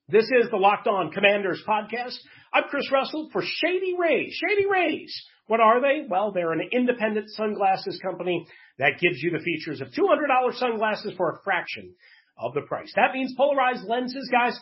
This 0.07 0.25
is 0.25 0.51
the 0.51 0.57
Locked 0.57 0.87
On 0.87 1.09
Commanders 1.11 1.63
podcast. 1.67 2.17
I'm 2.55 2.69
Chris 2.69 2.89
Russell 2.89 3.27
for 3.33 3.41
Shady 3.43 3.95
Rays. 3.99 4.33
Shady 4.33 4.65
Rays. 4.65 5.13
What 5.47 5.59
are 5.59 5.81
they? 5.81 6.07
Well, 6.09 6.31
they're 6.31 6.53
an 6.53 6.69
independent 6.71 7.29
sunglasses 7.31 7.99
company 8.01 8.47
that 8.79 8.97
gives 9.01 9.21
you 9.21 9.31
the 9.31 9.43
features 9.43 9.81
of 9.81 9.89
$200 9.89 10.57
sunglasses 10.57 11.11
for 11.17 11.31
a 11.31 11.43
fraction 11.43 11.93
of 12.37 12.53
the 12.53 12.61
price. 12.61 12.93
That 12.95 13.11
means 13.13 13.33
polarized 13.35 13.83
lenses, 13.85 14.29
guys, 14.31 14.57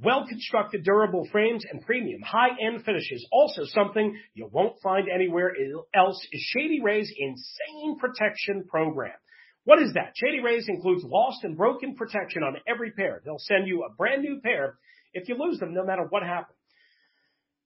well 0.00 0.26
constructed 0.26 0.84
durable 0.84 1.28
frames 1.30 1.66
and 1.70 1.82
premium 1.82 2.22
high 2.22 2.56
end 2.66 2.82
finishes. 2.82 3.28
Also 3.30 3.64
something 3.66 4.18
you 4.32 4.48
won't 4.50 4.80
find 4.82 5.08
anywhere 5.14 5.52
else 5.94 6.26
is 6.32 6.40
Shady 6.56 6.80
Rays 6.82 7.12
insane 7.14 7.98
protection 7.98 8.64
program. 8.70 9.12
What 9.64 9.82
is 9.82 9.92
that? 9.92 10.14
Shady 10.16 10.40
Rays 10.40 10.64
includes 10.66 11.04
lost 11.04 11.44
and 11.44 11.58
broken 11.58 11.94
protection 11.94 12.42
on 12.42 12.56
every 12.66 12.92
pair. 12.92 13.20
They'll 13.22 13.36
send 13.38 13.68
you 13.68 13.84
a 13.84 13.94
brand 13.94 14.22
new 14.22 14.40
pair 14.42 14.78
if 15.12 15.28
you 15.28 15.36
lose 15.38 15.58
them, 15.58 15.74
no 15.74 15.84
matter 15.84 16.06
what 16.08 16.22
happens. 16.22 16.53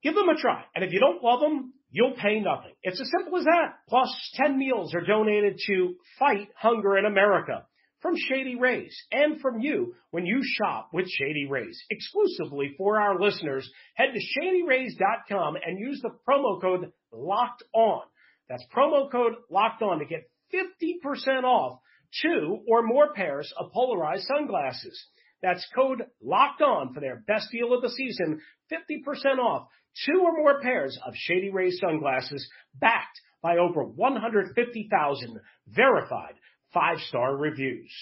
Give 0.02 0.14
them 0.14 0.28
a 0.28 0.36
try. 0.36 0.64
And 0.74 0.84
if 0.84 0.92
you 0.92 1.00
don't 1.00 1.22
love 1.22 1.40
them, 1.40 1.72
you'll 1.90 2.14
pay 2.14 2.40
nothing. 2.40 2.72
It's 2.82 3.00
as 3.00 3.10
simple 3.16 3.38
as 3.38 3.44
that. 3.44 3.74
Plus 3.88 4.08
10 4.34 4.58
meals 4.58 4.94
are 4.94 5.04
donated 5.04 5.58
to 5.66 5.94
Fight 6.18 6.48
Hunger 6.56 6.96
in 6.98 7.04
America 7.04 7.66
from 8.00 8.14
Shady 8.16 8.56
Rays 8.56 8.96
and 9.10 9.40
from 9.40 9.60
you 9.60 9.94
when 10.10 10.24
you 10.24 10.40
shop 10.42 10.90
with 10.92 11.08
Shady 11.08 11.46
Rays. 11.50 11.80
Exclusively 11.90 12.74
for 12.76 13.00
our 13.00 13.20
listeners, 13.20 13.68
head 13.94 14.10
to 14.14 14.20
shadyrays.com 14.20 15.56
and 15.64 15.78
use 15.78 16.00
the 16.02 16.10
promo 16.28 16.60
code 16.60 16.92
LOCKED 17.12 17.62
ON. 17.74 18.02
That's 18.48 18.64
promo 18.74 19.10
code 19.10 19.34
LOCKED 19.50 19.82
ON 19.82 19.98
to 19.98 20.04
get 20.04 20.30
50% 20.54 21.44
off 21.44 21.80
two 22.22 22.60
or 22.68 22.82
more 22.82 23.12
pairs 23.14 23.52
of 23.58 23.72
polarized 23.72 24.26
sunglasses. 24.26 25.06
That's 25.42 25.66
code 25.74 26.04
locked 26.22 26.62
on 26.62 26.94
for 26.94 27.00
their 27.00 27.22
best 27.26 27.50
deal 27.52 27.72
of 27.72 27.82
the 27.82 27.90
season, 27.90 28.40
50% 28.72 29.38
off 29.38 29.68
two 30.06 30.20
or 30.22 30.36
more 30.36 30.60
pairs 30.60 30.98
of 31.06 31.14
Shady 31.16 31.50
Rays 31.50 31.78
sunglasses 31.80 32.48
backed 32.74 33.20
by 33.42 33.58
over 33.58 33.84
150,000 33.84 35.40
verified 35.68 36.34
five 36.72 36.98
star 37.08 37.36
reviews. 37.36 37.92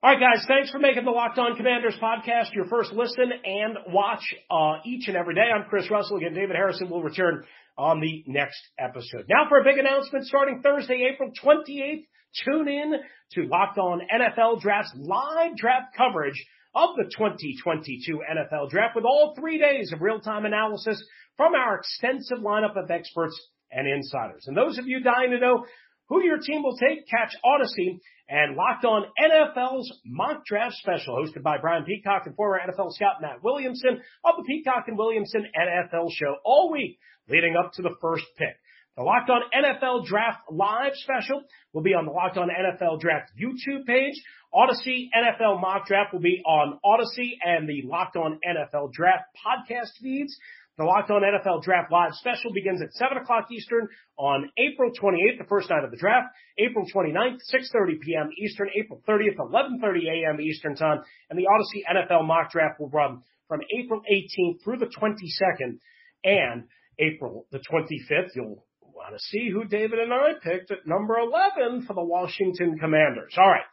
All 0.00 0.12
right, 0.12 0.20
guys, 0.20 0.44
thanks 0.46 0.70
for 0.70 0.78
making 0.78 1.04
the 1.04 1.10
Locked 1.10 1.38
On 1.38 1.56
Commanders 1.56 1.96
podcast 2.00 2.54
your 2.54 2.66
first 2.66 2.92
listen 2.92 3.32
and 3.44 3.78
watch 3.88 4.22
uh, 4.48 4.74
each 4.86 5.08
and 5.08 5.16
every 5.16 5.34
day. 5.34 5.50
I'm 5.52 5.68
Chris 5.68 5.90
Russell. 5.90 6.18
Again, 6.18 6.34
David 6.34 6.54
Harrison 6.54 6.88
will 6.88 7.02
return 7.02 7.44
on 7.76 8.00
the 8.00 8.22
next 8.26 8.60
episode. 8.78 9.26
Now 9.28 9.48
for 9.48 9.58
a 9.58 9.64
big 9.64 9.78
announcement 9.78 10.26
starting 10.26 10.60
Thursday, 10.62 11.08
April 11.12 11.32
28th. 11.42 12.06
Tune 12.44 12.68
in 12.68 12.92
to 13.32 13.48
Locked 13.48 13.78
On 13.78 14.00
NFL 14.00 14.60
Draft's 14.60 14.92
live 14.96 15.56
draft 15.56 15.96
coverage 15.96 16.46
of 16.78 16.94
the 16.94 17.10
2022 17.10 18.20
NFL 18.22 18.70
Draft 18.70 18.94
with 18.94 19.04
all 19.04 19.34
three 19.36 19.58
days 19.58 19.92
of 19.92 20.00
real-time 20.00 20.44
analysis 20.44 21.02
from 21.36 21.54
our 21.54 21.78
extensive 21.78 22.38
lineup 22.38 22.76
of 22.76 22.90
experts 22.90 23.34
and 23.72 23.88
insiders. 23.88 24.44
And 24.46 24.56
those 24.56 24.78
of 24.78 24.86
you 24.86 25.02
dying 25.02 25.30
to 25.30 25.40
know 25.40 25.64
who 26.08 26.22
your 26.22 26.38
team 26.38 26.62
will 26.62 26.76
take, 26.76 27.08
catch 27.08 27.34
Audacy 27.44 27.98
and 28.28 28.54
Locked 28.54 28.84
On 28.84 29.04
NFL's 29.20 29.92
mock 30.06 30.44
draft 30.46 30.74
special 30.76 31.16
hosted 31.16 31.42
by 31.42 31.58
Brian 31.58 31.84
Peacock 31.84 32.22
and 32.26 32.36
former 32.36 32.60
NFL 32.60 32.92
scout 32.92 33.20
Matt 33.20 33.42
Williamson 33.42 34.00
of 34.24 34.36
the 34.36 34.44
Peacock 34.46 34.84
and 34.86 34.96
Williamson 34.96 35.46
NFL 35.56 36.10
show 36.12 36.36
all 36.44 36.70
week 36.70 36.98
leading 37.28 37.56
up 37.56 37.72
to 37.74 37.82
the 37.82 37.96
first 38.00 38.24
pick. 38.36 38.56
The 38.98 39.04
Locked 39.04 39.30
On 39.30 39.42
NFL 39.54 40.06
Draft 40.06 40.40
Live 40.50 40.90
special 40.94 41.44
will 41.72 41.82
be 41.82 41.94
on 41.94 42.04
the 42.04 42.10
Locked 42.10 42.36
On 42.36 42.48
NFL 42.48 42.98
Draft 42.98 43.30
YouTube 43.40 43.86
page. 43.86 44.20
Audacy 44.52 45.06
NFL 45.14 45.60
Mock 45.60 45.86
Draft 45.86 46.12
will 46.12 46.18
be 46.18 46.42
on 46.44 46.80
Audacy 46.84 47.38
and 47.44 47.68
the 47.68 47.82
Locked 47.86 48.16
On 48.16 48.40
NFL 48.44 48.92
Draft 48.92 49.22
podcast 49.38 49.90
feeds. 50.02 50.36
The 50.78 50.84
Locked 50.84 51.12
On 51.12 51.22
NFL 51.22 51.62
Draft 51.62 51.92
Live 51.92 52.10
special 52.14 52.52
begins 52.52 52.82
at 52.82 52.92
7 52.92 53.18
o'clock 53.18 53.46
Eastern 53.52 53.86
on 54.18 54.50
April 54.58 54.90
28th, 54.90 55.38
the 55.38 55.48
first 55.48 55.70
night 55.70 55.84
of 55.84 55.92
the 55.92 55.96
draft, 55.96 56.34
April 56.58 56.84
29th, 56.92 57.38
6.30 57.54 58.00
p.m. 58.00 58.30
Eastern, 58.36 58.68
April 58.76 59.00
30th, 59.08 59.36
11.30 59.36 60.26
a.m. 60.26 60.40
Eastern 60.40 60.74
time, 60.74 61.04
and 61.30 61.38
the 61.38 61.44
Audacy 61.44 61.86
NFL 61.88 62.26
Mock 62.26 62.50
Draft 62.50 62.80
will 62.80 62.90
run 62.90 63.22
from 63.46 63.60
April 63.78 64.02
18th 64.10 64.64
through 64.64 64.78
the 64.78 64.86
22nd 64.86 65.78
and 66.24 66.64
April 66.98 67.46
the 67.52 67.58
25th. 67.58 68.30
You'll 68.34 68.64
want 68.98 69.14
to 69.14 69.20
see 69.30 69.50
who 69.50 69.64
David 69.64 69.98
and 69.98 70.12
I 70.12 70.34
picked 70.42 70.70
at 70.70 70.86
number 70.86 71.16
11 71.18 71.86
for 71.86 71.94
the 71.94 72.04
Washington 72.04 72.78
Commanders. 72.78 73.34
All 73.38 73.48
right. 73.48 73.66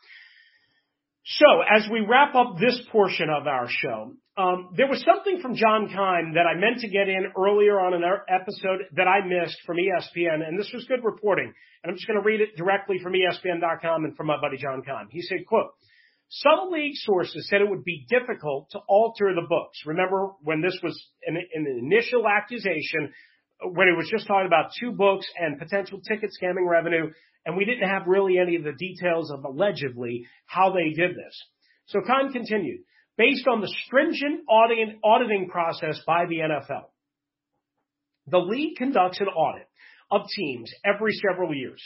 So 1.26 1.46
as 1.66 1.88
we 1.92 2.06
wrap 2.08 2.36
up 2.36 2.58
this 2.60 2.80
portion 2.92 3.30
of 3.30 3.48
our 3.48 3.68
show, 3.68 4.14
um, 4.38 4.70
there 4.78 4.88
was 4.88 5.04
something 5.04 5.42
from 5.42 5.56
John 5.56 5.88
Keim 5.88 6.36
that 6.36 6.46
I 6.46 6.60
meant 6.60 6.82
to 6.82 6.90
get 6.90 7.10
in 7.10 7.34
earlier 7.36 7.80
on 7.80 7.96
an 7.96 8.04
episode 8.30 8.86
that 8.96 9.08
I 9.08 9.26
missed 9.26 9.58
from 9.66 9.78
ESPN, 9.78 10.46
and 10.46 10.60
this 10.60 10.70
was 10.74 10.86
good 10.86 11.04
reporting. 11.04 11.52
And 11.84 11.90
I'm 11.90 11.96
just 11.96 12.06
going 12.06 12.22
to 12.22 12.26
read 12.26 12.42
it 12.42 12.56
directly 12.56 13.00
from 13.02 13.14
ESPN.com 13.14 14.06
and 14.06 14.16
from 14.16 14.28
my 14.28 14.40
buddy 14.40 14.58
John 14.58 14.84
Keim. 14.84 15.08
He 15.10 15.22
said, 15.22 15.46
quote, 15.48 15.72
some 16.30 16.72
league 16.72 16.96
sources 16.96 17.48
said 17.50 17.62
it 17.62 17.70
would 17.70 17.86
be 17.86 18.06
difficult 18.10 18.70
to 18.72 18.80
alter 18.90 19.34
the 19.34 19.48
books. 19.48 19.82
Remember 19.86 20.32
when 20.42 20.62
this 20.62 20.78
was 20.84 21.00
an, 21.26 21.38
an 21.38 21.66
initial 21.66 22.28
accusation, 22.28 23.14
when 23.62 23.88
it 23.88 23.98
was 23.98 24.10
just 24.12 24.28
talking 24.28 24.48
about 24.48 24.72
two 24.80 24.92
books 24.92 25.26
and 25.38 25.60
potential 25.60 26.02
ticket 26.02 26.32
scamming 26.32 26.68
revenue, 26.68 27.12
and 27.46 27.56
we 27.56 27.66
didn't 27.66 27.88
have 27.88 28.08
really 28.08 28.38
any 28.40 28.56
of 28.56 28.64
the 28.64 28.74
details 28.74 29.32
of 29.32 29.44
allegedly 29.46 30.26
how 30.46 30.74
they 30.74 30.90
did 30.90 31.12
this. 31.12 31.44
So 31.88 32.02
Keim 32.02 32.32
continued 32.32 32.82
based 33.18 33.48
on 33.48 33.62
the 33.62 33.74
stringent 33.86 34.42
audit, 34.50 34.98
auditing 35.04 35.48
process 35.50 36.00
by 36.06 36.26
the 36.26 36.40
NFL. 36.40 36.90
The 38.28 38.40
league 38.40 38.78
conducts 38.78 39.22
an 39.22 39.28
audit 39.28 39.68
of 40.12 40.22
teams 40.36 40.72
every 40.84 41.14
several 41.14 41.54
years. 41.54 41.82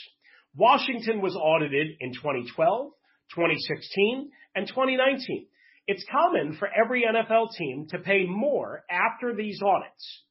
Washington 0.56 1.20
was 1.20 1.36
audited 1.36 1.88
in 2.00 2.12
2012, 2.12 2.92
2016, 3.34 4.30
and 4.56 4.66
2019. 4.66 5.46
It's 5.86 6.04
common 6.10 6.56
for 6.56 6.68
every 6.68 7.04
NFL 7.04 7.48
team 7.56 7.86
to 7.90 7.98
pay 7.98 8.24
more 8.26 8.84
after 8.90 9.34
these 9.34 9.60
audits, 9.62 10.22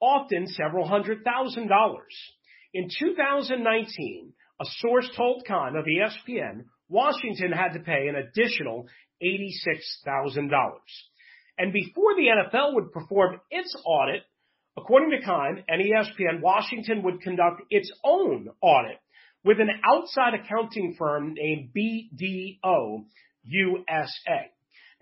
often 0.00 0.46
several 0.46 0.86
hundred 0.86 1.24
thousand 1.24 1.68
dollars. 1.68 2.14
In 2.74 2.88
2019, 2.98 4.32
a 4.60 4.64
source 4.80 5.08
told 5.16 5.44
Keim 5.46 5.76
of 5.76 5.84
ESPN 5.84 6.64
Washington 6.88 7.52
had 7.52 7.72
to 7.72 7.80
pay 7.80 8.08
an 8.08 8.16
additional 8.16 8.86
$86,000. 9.22 10.50
And 11.58 11.72
before 11.72 12.14
the 12.14 12.28
NFL 12.28 12.74
would 12.74 12.92
perform 12.92 13.40
its 13.50 13.74
audit, 13.84 14.22
according 14.76 15.10
to 15.10 15.24
Keim 15.24 15.64
and 15.68 15.82
ESPN, 15.82 16.40
Washington 16.42 17.02
would 17.02 17.22
conduct 17.22 17.62
its 17.70 17.90
own 18.04 18.48
audit 18.60 18.98
with 19.44 19.58
an 19.60 19.70
outside 19.84 20.34
accounting 20.34 20.94
firm 20.98 21.34
named 21.34 21.70
BDO 21.76 23.04
USA. 23.44 24.50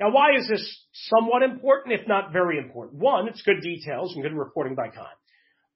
Now, 0.00 0.10
why 0.10 0.36
is 0.36 0.48
this 0.48 0.86
somewhat 0.92 1.42
important, 1.42 2.00
if 2.00 2.08
not 2.08 2.32
very 2.32 2.58
important? 2.58 3.00
One, 3.00 3.28
it's 3.28 3.42
good 3.42 3.60
details 3.62 4.12
and 4.14 4.22
good 4.22 4.32
reporting 4.32 4.74
by 4.74 4.88
Keim. 4.88 5.06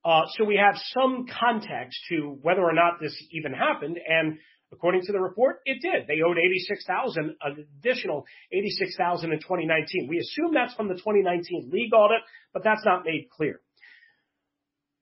Uh, 0.05 0.23
so 0.37 0.45
we 0.45 0.57
have 0.57 0.75
some 0.93 1.27
context 1.41 1.99
to 2.09 2.39
whether 2.43 2.63
or 2.63 2.73
not 2.73 3.01
this 3.01 3.15
even 3.31 3.53
happened, 3.53 3.99
and 4.09 4.39
according 4.73 5.03
to 5.03 5.13
the 5.13 5.21
report, 5.21 5.61
it 5.65 5.81
did. 5.83 6.07
They 6.07 6.23
owed 6.23 6.37
86,000, 6.39 7.37
an 7.41 7.67
additional 7.79 8.25
86,000 8.53 9.33
in 9.33 9.39
2019. 9.39 10.09
We 10.09 10.19
assume 10.19 10.53
that's 10.53 10.75
from 10.75 10.89
the 10.89 10.95
2019 10.95 11.71
league 11.73 11.93
audit, 11.95 12.23
but 12.53 12.65
that's 12.65 12.85
not 12.85 13.05
made 13.05 13.29
clear. 13.31 13.61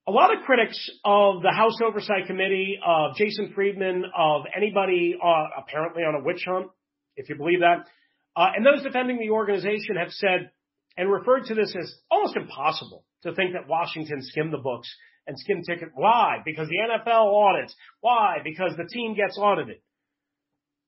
A 0.09 0.13
lot 0.13 0.33
of 0.37 0.45
critics 0.45 0.79
of 1.05 1.43
the 1.43 1.51
House 1.51 1.77
Oversight 1.85 2.27
Committee, 2.27 2.79
of 2.87 3.17
Jason 3.17 3.53
Friedman, 3.55 4.05
of 4.17 4.43
anybody 4.57 5.17
uh, 5.23 5.47
apparently 5.59 6.03
on 6.05 6.15
a 6.15 6.25
witch 6.25 6.45
hunt, 6.47 6.69
if 7.17 7.29
you 7.29 7.35
believe 7.35 7.61
that, 7.61 7.87
uh, 8.37 8.51
and 8.55 8.65
those 8.65 8.83
defending 8.83 9.19
the 9.19 9.31
organization 9.31 9.97
have 9.99 10.11
said 10.11 10.51
and 10.97 11.11
referred 11.11 11.45
to 11.47 11.55
this 11.55 11.75
as 11.79 11.95
almost 12.11 12.37
impossible 12.37 13.05
to 13.23 13.35
think 13.35 13.53
that 13.53 13.69
Washington 13.69 14.19
skimmed 14.21 14.53
the 14.53 14.59
books 14.59 14.89
and 15.27 15.39
skim 15.39 15.63
ticket. 15.63 15.89
Why? 15.95 16.39
Because 16.45 16.69
the 16.69 16.79
NFL 16.79 17.33
audits. 17.35 17.75
Why? 18.01 18.39
Because 18.45 18.73
the 18.77 18.89
team 18.91 19.15
gets 19.15 19.39
audited. 19.39 19.79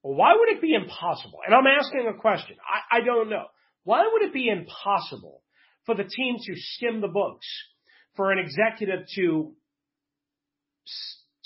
Well, 0.02 0.14
why 0.14 0.34
would 0.38 0.48
it 0.50 0.62
be 0.62 0.74
impossible? 0.74 1.40
And 1.44 1.54
I'm 1.54 1.66
asking 1.66 2.06
a 2.08 2.18
question. 2.18 2.56
I, 2.62 2.98
I 2.98 3.00
don't 3.04 3.28
know. 3.28 3.46
Why 3.84 4.08
would 4.12 4.22
it 4.22 4.32
be 4.32 4.48
impossible 4.48 5.42
for 5.86 5.94
the 5.94 6.04
team 6.04 6.36
to 6.38 6.52
skim 6.54 7.00
the 7.00 7.08
books, 7.08 7.46
for 8.14 8.30
an 8.30 8.38
executive 8.38 9.06
to 9.16 9.54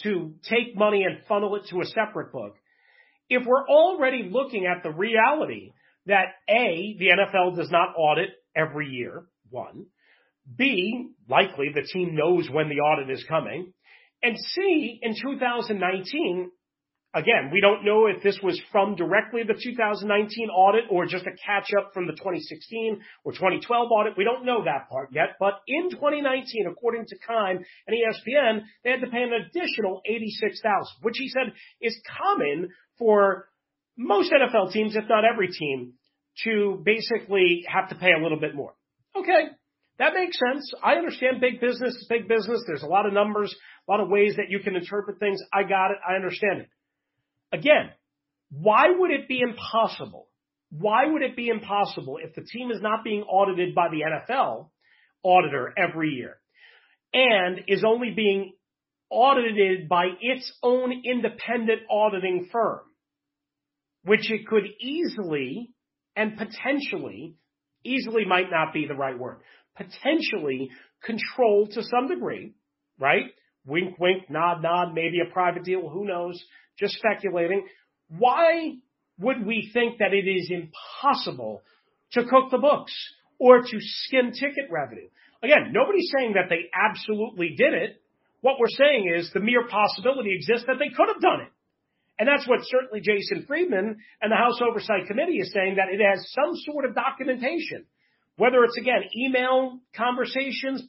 to 0.02 0.34
take 0.48 0.76
money 0.76 1.04
and 1.04 1.24
funnel 1.28 1.54
it 1.56 1.62
to 1.70 1.80
a 1.80 1.84
separate 1.84 2.32
book, 2.32 2.54
if 3.28 3.46
we're 3.46 3.66
already 3.68 4.28
looking 4.30 4.66
at 4.66 4.82
the 4.82 4.90
reality 4.90 5.72
that 6.06 6.26
A, 6.48 6.96
the 6.98 7.08
NFL 7.08 7.56
does 7.56 7.70
not 7.70 7.94
audit 7.96 8.30
every 8.56 8.88
year, 8.88 9.24
one. 9.50 9.86
B, 10.56 11.08
likely 11.28 11.68
the 11.74 11.86
team 11.92 12.14
knows 12.14 12.48
when 12.50 12.68
the 12.68 12.80
audit 12.80 13.10
is 13.10 13.24
coming. 13.28 13.72
And 14.22 14.36
C, 14.38 14.98
in 15.02 15.14
2019, 15.20 16.50
again, 17.14 17.50
we 17.52 17.60
don't 17.60 17.84
know 17.84 18.06
if 18.06 18.22
this 18.22 18.38
was 18.42 18.60
from 18.70 18.96
directly 18.96 19.42
the 19.42 19.54
2019 19.54 20.48
audit 20.48 20.84
or 20.90 21.06
just 21.06 21.26
a 21.26 21.36
catch 21.44 21.70
up 21.78 21.92
from 21.92 22.06
the 22.06 22.12
2016 22.12 23.00
or 23.24 23.32
2012 23.32 23.88
audit. 23.90 24.16
We 24.16 24.24
don't 24.24 24.44
know 24.44 24.64
that 24.64 24.88
part 24.90 25.10
yet. 25.12 25.36
But 25.38 25.54
in 25.66 25.90
2019, 25.90 26.66
according 26.70 27.06
to 27.06 27.16
Keim 27.26 27.64
and 27.86 27.96
ESPN, 27.96 28.62
they 28.84 28.90
had 28.90 29.00
to 29.00 29.10
pay 29.10 29.22
an 29.22 29.32
additional 29.32 30.00
86,000, 30.06 30.86
which 31.02 31.16
he 31.18 31.28
said 31.28 31.52
is 31.80 32.00
common 32.18 32.70
for 32.98 33.48
most 33.96 34.32
NFL 34.32 34.72
teams, 34.72 34.96
if 34.96 35.04
not 35.08 35.24
every 35.24 35.48
team, 35.48 35.94
to 36.44 36.80
basically 36.84 37.64
have 37.66 37.90
to 37.90 37.94
pay 37.94 38.12
a 38.18 38.22
little 38.22 38.40
bit 38.40 38.54
more. 38.54 38.74
Okay. 39.16 39.48
That 39.98 40.14
makes 40.14 40.38
sense. 40.38 40.72
I 40.82 40.94
understand 40.94 41.40
big 41.40 41.60
business 41.60 41.94
is 41.94 42.06
big 42.08 42.26
business. 42.26 42.64
There's 42.66 42.82
a 42.82 42.86
lot 42.86 43.06
of 43.06 43.12
numbers, 43.12 43.54
a 43.88 43.92
lot 43.92 44.00
of 44.00 44.08
ways 44.08 44.36
that 44.36 44.48
you 44.48 44.60
can 44.60 44.74
interpret 44.74 45.18
things. 45.18 45.40
I 45.52 45.62
got 45.62 45.90
it. 45.90 45.98
I 46.08 46.14
understand 46.14 46.62
it. 46.62 46.68
Again, 47.52 47.90
why 48.50 48.86
would 48.88 49.10
it 49.10 49.28
be 49.28 49.40
impossible? 49.40 50.28
Why 50.70 51.06
would 51.06 51.22
it 51.22 51.36
be 51.36 51.48
impossible 51.48 52.18
if 52.22 52.34
the 52.34 52.42
team 52.42 52.70
is 52.70 52.80
not 52.80 53.04
being 53.04 53.22
audited 53.22 53.74
by 53.74 53.88
the 53.90 54.00
NFL 54.00 54.70
auditor 55.22 55.72
every 55.76 56.10
year 56.10 56.38
and 57.12 57.60
is 57.68 57.84
only 57.86 58.10
being 58.10 58.54
audited 59.10 59.88
by 59.88 60.06
its 60.20 60.50
own 60.62 61.02
independent 61.04 61.82
auditing 61.90 62.48
firm, 62.50 62.80
which 64.04 64.30
it 64.30 64.46
could 64.46 64.64
easily 64.80 65.70
and 66.16 66.36
potentially, 66.36 67.36
easily 67.84 68.24
might 68.24 68.50
not 68.50 68.72
be 68.72 68.86
the 68.86 68.94
right 68.94 69.18
word, 69.18 69.38
potentially 69.76 70.70
control 71.04 71.68
to 71.68 71.82
some 71.82 72.08
degree, 72.08 72.54
right? 72.98 73.26
Wink, 73.64 73.98
wink, 73.98 74.28
nod, 74.28 74.62
nod, 74.62 74.94
maybe 74.94 75.20
a 75.20 75.32
private 75.32 75.64
deal, 75.64 75.88
who 75.88 76.04
knows? 76.06 76.42
Just 76.78 76.94
speculating. 76.94 77.66
Why 78.08 78.74
would 79.18 79.46
we 79.46 79.70
think 79.72 79.98
that 79.98 80.12
it 80.12 80.28
is 80.28 80.50
impossible 80.50 81.62
to 82.12 82.24
cook 82.24 82.50
the 82.50 82.58
books 82.58 82.92
or 83.38 83.60
to 83.60 83.76
skim 83.78 84.32
ticket 84.32 84.70
revenue? 84.70 85.08
Again, 85.42 85.72
nobody's 85.72 86.10
saying 86.16 86.34
that 86.34 86.48
they 86.48 86.70
absolutely 86.74 87.54
did 87.56 87.74
it. 87.74 88.02
What 88.40 88.58
we're 88.58 88.68
saying 88.68 89.12
is 89.16 89.30
the 89.32 89.40
mere 89.40 89.66
possibility 89.68 90.34
exists 90.34 90.66
that 90.66 90.76
they 90.78 90.94
could 90.94 91.08
have 91.08 91.20
done 91.20 91.42
it. 91.42 91.51
And 92.22 92.28
that's 92.28 92.46
what 92.46 92.60
certainly 92.62 93.00
Jason 93.00 93.46
Friedman 93.48 93.96
and 94.20 94.30
the 94.30 94.36
House 94.36 94.60
Oversight 94.62 95.08
Committee 95.08 95.38
is 95.38 95.52
saying 95.52 95.74
that 95.74 95.92
it 95.92 96.00
has 96.00 96.24
some 96.30 96.54
sort 96.54 96.84
of 96.84 96.94
documentation. 96.94 97.84
Whether 98.36 98.62
it's 98.62 98.78
again 98.78 99.02
email 99.18 99.80
conversations, 99.96 100.84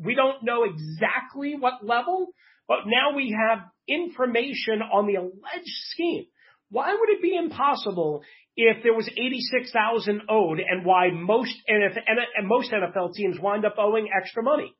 we 0.00 0.14
don't 0.14 0.44
know 0.44 0.62
exactly 0.62 1.56
what 1.58 1.84
level, 1.84 2.28
but 2.68 2.86
now 2.86 3.16
we 3.16 3.36
have 3.36 3.64
information 3.88 4.80
on 4.80 5.08
the 5.08 5.16
alleged 5.16 5.74
scheme. 5.90 6.26
Why 6.70 6.94
would 6.94 7.08
it 7.08 7.22
be 7.22 7.34
impossible 7.36 8.22
if 8.54 8.84
there 8.84 8.94
was 8.94 9.08
86,000 9.08 10.22
owed 10.28 10.60
and 10.60 10.86
why 10.86 11.10
most 11.10 11.56
and 11.66 12.46
most 12.46 12.70
NFL 12.70 13.14
teams 13.14 13.40
wind 13.40 13.66
up 13.66 13.74
owing 13.78 14.10
extra 14.16 14.44
money? 14.44 14.72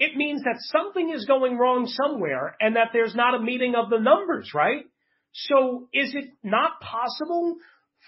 It 0.00 0.16
means 0.16 0.42
that 0.42 0.56
something 0.62 1.12
is 1.14 1.26
going 1.26 1.58
wrong 1.58 1.86
somewhere 1.86 2.56
and 2.60 2.74
that 2.74 2.88
there's 2.92 3.14
not 3.14 3.36
a 3.36 3.40
meeting 3.40 3.76
of 3.76 3.88
the 3.88 4.00
numbers, 4.00 4.50
right? 4.52 4.84
So 5.32 5.88
is 5.92 6.14
it 6.14 6.30
not 6.42 6.80
possible 6.80 7.56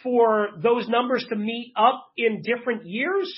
for 0.03 0.49
those 0.63 0.89
numbers 0.89 1.25
to 1.29 1.37
meet 1.37 1.73
up 1.77 2.05
in 2.17 2.43
different 2.43 2.87
years 2.87 3.33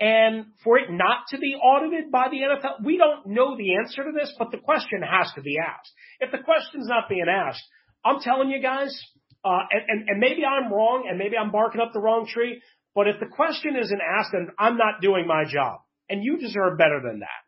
and 0.00 0.46
for 0.64 0.78
it 0.78 0.90
not 0.90 1.26
to 1.30 1.38
be 1.38 1.54
audited 1.54 2.10
by 2.10 2.28
the 2.28 2.38
NFL? 2.38 2.84
We 2.84 2.98
don't 2.98 3.26
know 3.26 3.56
the 3.56 3.76
answer 3.76 4.04
to 4.04 4.12
this, 4.12 4.32
but 4.38 4.50
the 4.50 4.58
question 4.58 5.00
has 5.02 5.32
to 5.34 5.42
be 5.42 5.58
asked. 5.58 5.92
If 6.20 6.30
the 6.30 6.38
question's 6.44 6.88
not 6.88 7.08
being 7.08 7.26
asked, 7.28 7.62
I'm 8.04 8.20
telling 8.20 8.50
you 8.50 8.60
guys, 8.60 8.96
uh, 9.44 9.58
and, 9.70 9.82
and, 9.88 10.08
and 10.08 10.20
maybe 10.20 10.42
I'm 10.44 10.72
wrong 10.72 11.06
and 11.08 11.18
maybe 11.18 11.36
I'm 11.36 11.50
barking 11.50 11.80
up 11.80 11.92
the 11.92 12.00
wrong 12.00 12.26
tree, 12.26 12.60
but 12.94 13.08
if 13.08 13.18
the 13.20 13.26
question 13.26 13.76
isn't 13.76 14.00
asked, 14.00 14.30
then 14.32 14.48
I'm 14.58 14.76
not 14.76 15.00
doing 15.00 15.26
my 15.26 15.44
job. 15.50 15.80
And 16.08 16.22
you 16.22 16.36
deserve 16.36 16.78
better 16.78 17.00
than 17.02 17.20
that. 17.20 17.42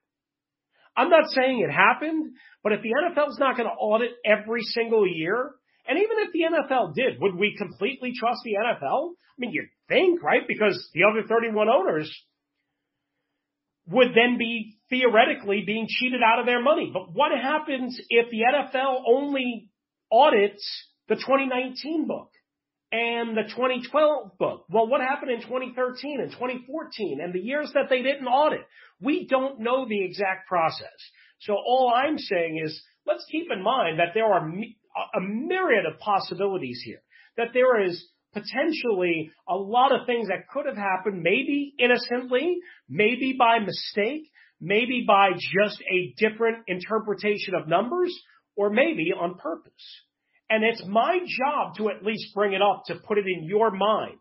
I'm 0.96 1.10
not 1.10 1.28
saying 1.30 1.60
it 1.60 1.72
happened, 1.72 2.34
but 2.62 2.72
if 2.72 2.80
the 2.82 2.90
NFL's 2.90 3.38
not 3.38 3.56
going 3.56 3.68
to 3.68 3.74
audit 3.74 4.12
every 4.24 4.62
single 4.62 5.06
year, 5.06 5.52
and 5.86 5.98
even 5.98 6.18
if 6.20 6.32
the 6.32 6.40
NFL 6.40 6.94
did, 6.94 7.20
would 7.20 7.34
we 7.34 7.56
completely 7.56 8.12
trust 8.18 8.40
the 8.44 8.54
NFL? 8.54 9.10
I 9.10 9.36
mean, 9.38 9.52
you'd 9.52 9.68
think, 9.88 10.22
right? 10.22 10.42
Because 10.46 10.88
the 10.94 11.04
other 11.04 11.26
31 11.26 11.68
owners 11.68 12.10
would 13.86 14.08
then 14.14 14.38
be 14.38 14.78
theoretically 14.88 15.62
being 15.66 15.86
cheated 15.88 16.20
out 16.24 16.38
of 16.38 16.46
their 16.46 16.62
money. 16.62 16.90
But 16.92 17.12
what 17.12 17.32
happens 17.32 18.00
if 18.08 18.30
the 18.30 18.42
NFL 18.54 19.02
only 19.06 19.68
audits 20.10 20.64
the 21.08 21.16
2019 21.16 22.06
book 22.06 22.30
and 22.90 23.36
the 23.36 23.42
2012 23.42 24.38
book? 24.38 24.64
Well, 24.70 24.86
what 24.86 25.02
happened 25.02 25.32
in 25.32 25.42
2013 25.42 26.20
and 26.20 26.30
2014 26.30 27.20
and 27.22 27.34
the 27.34 27.40
years 27.40 27.70
that 27.74 27.90
they 27.90 28.02
didn't 28.02 28.26
audit? 28.26 28.64
We 29.00 29.26
don't 29.26 29.60
know 29.60 29.86
the 29.86 30.02
exact 30.02 30.48
process. 30.48 30.96
So 31.40 31.54
all 31.54 31.92
I'm 31.94 32.16
saying 32.16 32.62
is 32.64 32.80
let's 33.06 33.26
keep 33.30 33.50
in 33.50 33.62
mind 33.62 33.98
that 33.98 34.14
there 34.14 34.32
are 34.32 34.48
a 34.96 35.20
myriad 35.20 35.86
of 35.86 35.98
possibilities 35.98 36.82
here. 36.84 37.02
That 37.36 37.48
there 37.52 37.82
is 37.82 38.06
potentially 38.32 39.30
a 39.48 39.56
lot 39.56 39.92
of 39.92 40.06
things 40.06 40.28
that 40.28 40.48
could 40.48 40.66
have 40.66 40.76
happened, 40.76 41.22
maybe 41.22 41.74
innocently, 41.78 42.58
maybe 42.88 43.34
by 43.38 43.58
mistake, 43.60 44.30
maybe 44.60 45.04
by 45.06 45.30
just 45.32 45.80
a 45.90 46.14
different 46.18 46.64
interpretation 46.66 47.54
of 47.54 47.68
numbers, 47.68 48.14
or 48.56 48.70
maybe 48.70 49.12
on 49.12 49.36
purpose. 49.36 49.72
And 50.50 50.62
it's 50.64 50.84
my 50.86 51.18
job 51.18 51.76
to 51.76 51.90
at 51.90 52.04
least 52.04 52.34
bring 52.34 52.52
it 52.52 52.62
up, 52.62 52.84
to 52.86 52.96
put 52.96 53.18
it 53.18 53.26
in 53.26 53.44
your 53.44 53.70
mind, 53.70 54.18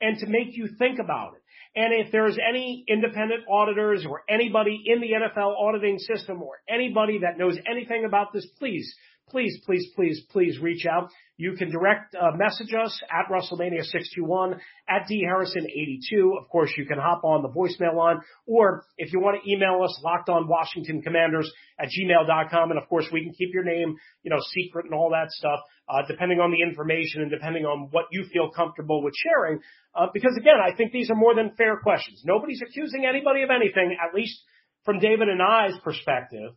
and 0.00 0.18
to 0.18 0.26
make 0.26 0.56
you 0.56 0.68
think 0.78 0.98
about 0.98 1.34
it. 1.34 1.42
And 1.76 1.92
if 1.92 2.12
there's 2.12 2.38
any 2.38 2.84
independent 2.86 3.44
auditors 3.50 4.06
or 4.08 4.22
anybody 4.28 4.80
in 4.86 5.00
the 5.00 5.08
NFL 5.08 5.54
auditing 5.58 5.98
system 5.98 6.40
or 6.42 6.60
anybody 6.68 7.20
that 7.20 7.36
knows 7.36 7.58
anything 7.68 8.04
about 8.04 8.32
this, 8.32 8.46
please 8.58 8.94
please, 9.30 9.58
please, 9.64 9.88
please, 9.94 10.22
please 10.30 10.58
reach 10.60 10.86
out. 10.86 11.10
You 11.36 11.54
can 11.54 11.70
direct 11.70 12.14
uh, 12.14 12.30
message 12.36 12.72
us 12.74 13.00
at 13.10 13.26
Russellmania621, 13.28 14.56
at 14.88 15.08
DHarrison82. 15.10 16.38
Of 16.40 16.48
course, 16.48 16.72
you 16.76 16.86
can 16.86 16.98
hop 16.98 17.24
on 17.24 17.42
the 17.42 17.48
voicemail 17.48 17.96
line, 17.96 18.18
or 18.46 18.84
if 18.96 19.12
you 19.12 19.18
want 19.18 19.42
to 19.42 19.50
email 19.50 19.82
us, 19.82 20.00
lockedonwashingtoncommanders 20.04 21.46
at 21.80 21.88
gmail.com. 21.88 22.70
And 22.70 22.80
of 22.80 22.88
course, 22.88 23.06
we 23.12 23.24
can 23.24 23.32
keep 23.32 23.52
your 23.52 23.64
name, 23.64 23.96
you 24.22 24.30
know, 24.30 24.38
secret 24.52 24.84
and 24.84 24.94
all 24.94 25.10
that 25.10 25.30
stuff, 25.30 25.58
uh, 25.88 26.02
depending 26.06 26.38
on 26.38 26.52
the 26.52 26.62
information 26.62 27.22
and 27.22 27.30
depending 27.30 27.64
on 27.64 27.88
what 27.90 28.04
you 28.12 28.26
feel 28.32 28.50
comfortable 28.50 29.02
with 29.02 29.14
sharing. 29.16 29.60
Uh, 29.94 30.06
because 30.14 30.36
again, 30.38 30.58
I 30.62 30.76
think 30.76 30.92
these 30.92 31.10
are 31.10 31.16
more 31.16 31.34
than 31.34 31.50
fair 31.56 31.78
questions. 31.78 32.22
Nobody's 32.24 32.62
accusing 32.62 33.06
anybody 33.06 33.42
of 33.42 33.50
anything, 33.50 33.96
at 34.00 34.14
least 34.14 34.40
from 34.84 35.00
David 35.00 35.28
and 35.28 35.42
I's 35.42 35.78
perspective. 35.82 36.52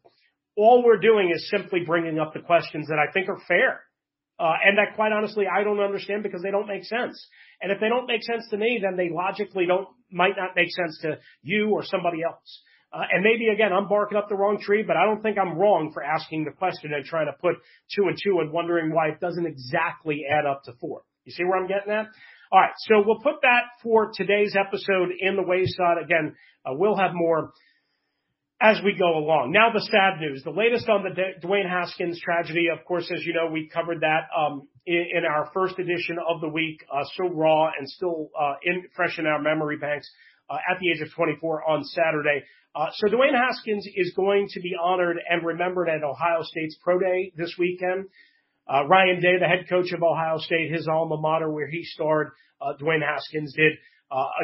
All 0.57 0.83
we're 0.83 0.99
doing 0.99 1.31
is 1.33 1.49
simply 1.49 1.81
bringing 1.85 2.19
up 2.19 2.33
the 2.33 2.41
questions 2.41 2.87
that 2.87 2.97
I 2.97 3.11
think 3.11 3.29
are 3.29 3.39
fair. 3.47 3.81
Uh, 4.39 4.53
and 4.65 4.77
that 4.77 4.95
quite 4.95 5.11
honestly, 5.11 5.45
I 5.47 5.63
don't 5.63 5.79
understand 5.79 6.21
because 6.21 6.41
they 6.43 6.51
don't 6.51 6.67
make 6.67 6.83
sense. 6.83 7.25
And 7.61 7.71
if 7.71 7.79
they 7.79 7.89
don't 7.89 8.05
make 8.05 8.21
sense 8.23 8.47
to 8.51 8.57
me, 8.57 8.79
then 8.81 8.95
they 8.95 9.09
logically 9.09 9.65
don't, 9.65 9.87
might 10.11 10.37
not 10.37 10.51
make 10.55 10.69
sense 10.69 10.99
to 11.01 11.17
you 11.41 11.69
or 11.69 11.83
somebody 11.83 12.21
else. 12.23 12.61
Uh, 12.93 13.01
and 13.11 13.23
maybe 13.23 13.47
again, 13.53 13.73
I'm 13.73 13.89
barking 13.89 14.17
up 14.17 14.29
the 14.29 14.35
wrong 14.35 14.59
tree, 14.61 14.83
but 14.85 14.95
I 14.95 15.05
don't 15.05 15.21
think 15.21 15.37
I'm 15.37 15.57
wrong 15.57 15.91
for 15.93 16.03
asking 16.03 16.45
the 16.45 16.51
question 16.51 16.93
and 16.93 17.03
trying 17.03 17.25
to 17.25 17.33
put 17.33 17.55
two 17.95 18.07
and 18.07 18.17
two 18.23 18.39
and 18.39 18.51
wondering 18.51 18.93
why 18.93 19.09
it 19.09 19.19
doesn't 19.19 19.45
exactly 19.45 20.21
add 20.29 20.45
up 20.45 20.63
to 20.65 20.73
four. 20.79 21.01
You 21.25 21.33
see 21.33 21.43
where 21.43 21.59
I'm 21.59 21.67
getting 21.67 21.91
at? 21.91 22.05
All 22.51 22.61
right. 22.61 22.71
So 22.77 23.03
we'll 23.05 23.19
put 23.19 23.41
that 23.41 23.63
for 23.83 24.11
today's 24.13 24.55
episode 24.55 25.09
in 25.19 25.35
the 25.35 25.43
wayside. 25.43 25.97
Again, 26.01 26.35
uh, 26.65 26.73
we'll 26.75 26.95
have 26.95 27.11
more 27.13 27.51
as 28.59 28.77
we 28.83 28.95
go 28.97 29.17
along. 29.17 29.51
Now 29.51 29.71
the 29.71 29.81
sad 29.81 30.19
news, 30.19 30.43
the 30.43 30.51
latest 30.51 30.89
on 30.89 31.03
the 31.03 31.47
Dwayne 31.47 31.69
Haskins 31.69 32.19
tragedy. 32.19 32.67
Of 32.73 32.83
course, 32.85 33.09
as 33.13 33.23
you 33.23 33.33
know, 33.33 33.51
we 33.51 33.69
covered 33.71 34.01
that 34.01 34.27
um, 34.35 34.67
in, 34.85 35.05
in, 35.17 35.25
our 35.25 35.51
first 35.53 35.77
edition 35.77 36.17
of 36.27 36.41
the 36.41 36.49
week, 36.49 36.83
uh, 36.91 37.03
so 37.15 37.29
raw 37.29 37.69
and 37.77 37.87
still 37.87 38.29
uh, 38.39 38.55
in, 38.63 38.83
fresh 38.95 39.19
in 39.19 39.27
our 39.27 39.39
memory 39.39 39.77
banks 39.77 40.09
uh, 40.49 40.55
at 40.55 40.79
the 40.79 40.89
age 40.89 41.01
of 41.01 41.13
24 41.13 41.69
on 41.69 41.83
Saturday. 41.83 42.43
Uh, 42.73 42.87
so 42.95 43.07
Dwayne 43.07 43.35
Haskins 43.35 43.87
is 43.95 44.13
going 44.15 44.47
to 44.51 44.59
be 44.59 44.75
honored 44.81 45.17
and 45.29 45.45
remembered 45.45 45.87
at 45.89 46.03
Ohio 46.03 46.41
State's 46.41 46.77
Pro 46.83 46.99
Day 46.99 47.31
this 47.35 47.55
weekend. 47.59 48.05
Uh, 48.67 48.85
Ryan 48.87 49.21
Day, 49.21 49.37
the 49.39 49.47
head 49.47 49.65
coach 49.69 49.91
of 49.93 50.01
Ohio 50.01 50.39
State, 50.39 50.71
his 50.71 50.87
alma 50.87 51.17
mater 51.17 51.49
where 51.49 51.67
he 51.67 51.83
starred, 51.83 52.31
uh, 52.59 52.73
Dwayne 52.81 53.05
Haskins 53.05 53.53
did. 53.55 53.73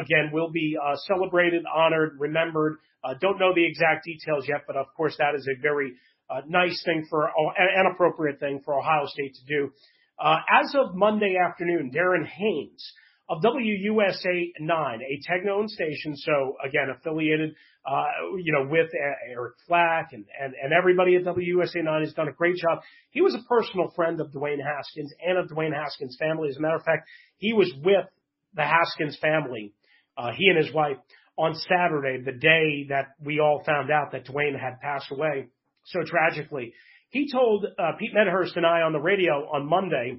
Again, 0.02 0.30
will 0.32 0.50
be 0.50 0.76
uh 0.80 0.96
celebrated, 1.06 1.64
honored, 1.72 2.16
remembered 2.18 2.78
uh, 3.04 3.14
don't 3.20 3.38
know 3.38 3.52
the 3.54 3.64
exact 3.64 4.04
details 4.04 4.46
yet, 4.48 4.62
but 4.66 4.76
of 4.76 4.86
course 4.96 5.14
that 5.18 5.34
is 5.36 5.46
a 5.46 5.60
very 5.60 5.92
uh, 6.30 6.40
nice 6.48 6.82
thing 6.84 7.06
for 7.10 7.26
an 7.26 7.86
appropriate 7.92 8.40
thing 8.40 8.62
for 8.64 8.78
Ohio 8.78 9.06
State 9.06 9.34
to 9.34 9.44
do. 9.46 9.70
Uh, 10.18 10.36
as 10.62 10.74
of 10.74 10.94
Monday 10.94 11.36
afternoon, 11.36 11.90
Darren 11.94 12.26
Haynes 12.26 12.92
of 13.28 13.42
WUSA 13.42 14.52
9, 14.58 15.00
a 15.00 15.30
Tegna 15.30 15.50
owned 15.50 15.70
station, 15.70 16.16
so 16.16 16.56
again 16.64 16.88
affiliated, 16.96 17.54
uh, 17.86 18.04
you 18.42 18.52
know, 18.52 18.66
with 18.70 18.88
Eric 19.28 19.54
Flack 19.66 20.10
and, 20.12 20.24
and 20.40 20.54
and 20.62 20.72
everybody 20.72 21.16
at 21.16 21.24
WUSA 21.24 21.84
9 21.84 22.00
has 22.00 22.14
done 22.14 22.28
a 22.28 22.32
great 22.32 22.56
job. 22.56 22.80
He 23.10 23.20
was 23.20 23.34
a 23.34 23.46
personal 23.46 23.90
friend 23.94 24.20
of 24.20 24.28
Dwayne 24.28 24.64
Haskins 24.64 25.12
and 25.26 25.36
of 25.36 25.48
Dwayne 25.48 25.74
Haskins' 25.74 26.16
family. 26.18 26.48
As 26.48 26.56
a 26.56 26.60
matter 26.60 26.76
of 26.76 26.84
fact, 26.84 27.06
he 27.36 27.52
was 27.52 27.70
with 27.82 28.06
the 28.54 28.62
Haskins 28.62 29.18
family, 29.20 29.72
uh, 30.16 30.30
he 30.36 30.48
and 30.48 30.64
his 30.64 30.74
wife 30.74 30.96
on 31.36 31.54
Saturday, 31.54 32.22
the 32.22 32.38
day 32.38 32.86
that 32.90 33.14
we 33.24 33.40
all 33.40 33.62
found 33.66 33.90
out 33.90 34.12
that 34.12 34.26
Dwayne 34.26 34.58
had 34.58 34.80
passed 34.80 35.10
away 35.10 35.48
so 35.86 36.00
tragically. 36.04 36.72
He 37.10 37.30
told 37.30 37.64
uh, 37.64 37.92
Pete 37.98 38.12
Medhurst 38.14 38.56
and 38.56 38.64
I 38.64 38.82
on 38.82 38.92
the 38.92 39.00
radio 39.00 39.48
on 39.52 39.68
Monday 39.68 40.18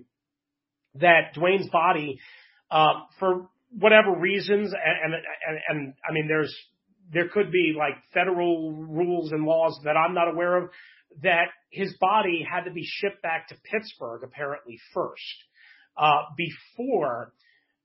that 0.96 1.34
Dwayne's 1.36 1.70
body, 1.70 2.20
uh, 2.72 2.94
for 3.20 3.48
whatever 3.78 4.16
reasons, 4.18 4.74
and, 4.74 5.14
and, 5.14 5.24
and, 5.48 5.60
and 5.70 5.94
I 6.08 6.14
mean, 6.14 6.28
there's 6.28 6.54
there 7.14 7.30
could 7.30 7.52
be 7.52 7.76
like 7.78 7.94
federal 8.14 8.72
rules 8.72 9.32
and 9.32 9.44
laws 9.44 9.80
that 9.84 9.96
I'm 9.96 10.16
not 10.16 10.28
aware 10.28 10.58
of 10.58 10.70
that 11.22 11.46
his 11.70 11.94
body 12.00 12.46
had 12.50 12.64
to 12.64 12.72
be 12.72 12.84
shipped 12.84 13.22
back 13.22 13.50
to 13.50 13.56
Pittsburgh 13.64 14.24
apparently 14.24 14.80
first 14.94 15.22
uh, 15.98 16.24
before 16.36 17.34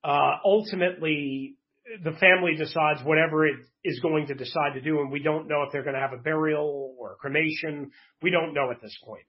uh, 0.05 0.37
ultimately 0.45 1.57
the 2.05 2.13
family 2.13 2.55
decides 2.57 3.03
whatever 3.05 3.47
it 3.47 3.57
is 3.85 3.99
going 4.01 4.27
to 4.29 4.35
decide 4.35 4.75
to 4.75 4.81
do, 4.81 5.01
and 5.01 5.11
we 5.11 5.23
don't 5.23 5.49
know 5.49 5.63
if 5.63 5.73
they're 5.73 5.83
going 5.83 5.95
to 5.95 6.01
have 6.01 6.13
a 6.13 6.23
burial 6.23 6.95
or 6.99 7.13
a 7.13 7.17
cremation. 7.17 7.91
We 8.23 8.31
don't 8.31 8.55
know 8.55 8.71
at 8.71 8.81
this 8.81 8.97
point. 9.05 9.23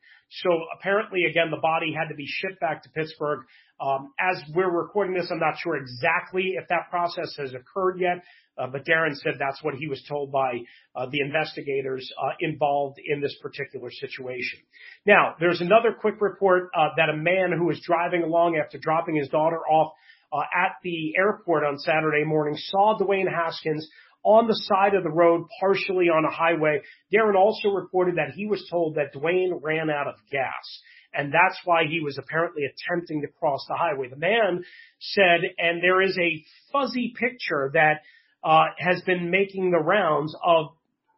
So 0.43 0.49
apparently, 0.77 1.23
again, 1.29 1.49
the 1.49 1.62
body 1.62 1.93
had 1.97 2.10
to 2.10 2.15
be 2.15 2.25
shipped 2.27 2.60
back 2.60 2.84
to 2.84 2.89
Pittsburgh. 2.89 3.41
Um, 3.79 4.13
as 4.19 4.41
we're 4.53 4.69
recording 4.69 5.15
this, 5.15 5.27
I'm 5.31 5.39
not 5.39 5.55
sure 5.57 5.75
exactly 5.75 6.53
if 6.62 6.67
that 6.69 6.89
process 6.89 7.34
has 7.38 7.53
occurred 7.53 7.99
yet, 7.99 8.23
uh, 8.57 8.67
but 8.67 8.86
Darren 8.86 9.15
said 9.15 9.34
that's 9.39 9.63
what 9.63 9.73
he 9.75 9.88
was 9.88 10.03
told 10.07 10.31
by 10.31 10.60
uh, 10.95 11.07
the 11.10 11.21
investigators 11.21 12.07
uh, 12.21 12.34
involved 12.39 12.99
in 13.03 13.21
this 13.21 13.36
particular 13.41 13.89
situation. 13.89 14.60
Now, 15.05 15.36
there's 15.39 15.62
another 15.62 15.95
quick 15.99 16.21
report 16.21 16.69
uh, 16.77 16.89
that 16.97 17.10
a 17.10 17.17
man 17.17 17.51
who 17.57 17.65
was 17.65 17.81
driving 17.84 18.21
along 18.21 18.62
after 18.63 18.77
dropping 18.77 19.15
his 19.15 19.29
daughter 19.29 19.60
off 19.67 19.93
uh, 20.32 20.41
at 20.41 20.76
the 20.84 21.13
airport 21.17 21.63
on 21.63 21.78
Saturday 21.78 22.24
morning 22.24 22.56
saw 22.58 22.98
Dwayne 22.98 23.30
Haskins 23.30 23.88
on 24.24 24.48
the 24.48 24.56
side 24.56 24.94
of 24.94 25.04
the 25.04 25.10
road, 25.10 25.48
partially 25.60 26.10
on 26.10 26.26
a 26.26 26.32
highway. 26.32 26.82
Darren 27.13 27.36
also 27.36 27.70
reported 27.70 28.17
that 28.17 28.32
he 28.36 28.46
was 28.46 28.65
told 28.70 28.96
that 28.96 29.13
Dwayne 29.13 29.60
ran 29.62 29.89
out 29.89 30.08
of 30.08 30.15
gas. 30.32 30.82
And 31.13 31.34
that's 31.34 31.60
why 31.65 31.86
he 31.89 32.00
was 32.00 32.17
apparently 32.17 32.63
attempting 32.63 33.22
to 33.22 33.28
cross 33.28 33.65
the 33.67 33.76
highway. 33.76 34.08
The 34.08 34.15
man 34.15 34.63
said, 35.00 35.41
and 35.58 35.84
there 35.84 36.02
is 36.02 36.17
a 36.17 36.44
fuzzy 36.72 37.13
picture 37.20 37.72
that 37.74 38.02
uh, 38.44 38.65
has 38.78 39.02
been 39.02 39.30
making 39.30 39.72
the 39.72 39.80
rounds 39.80 40.36
of 40.44 40.67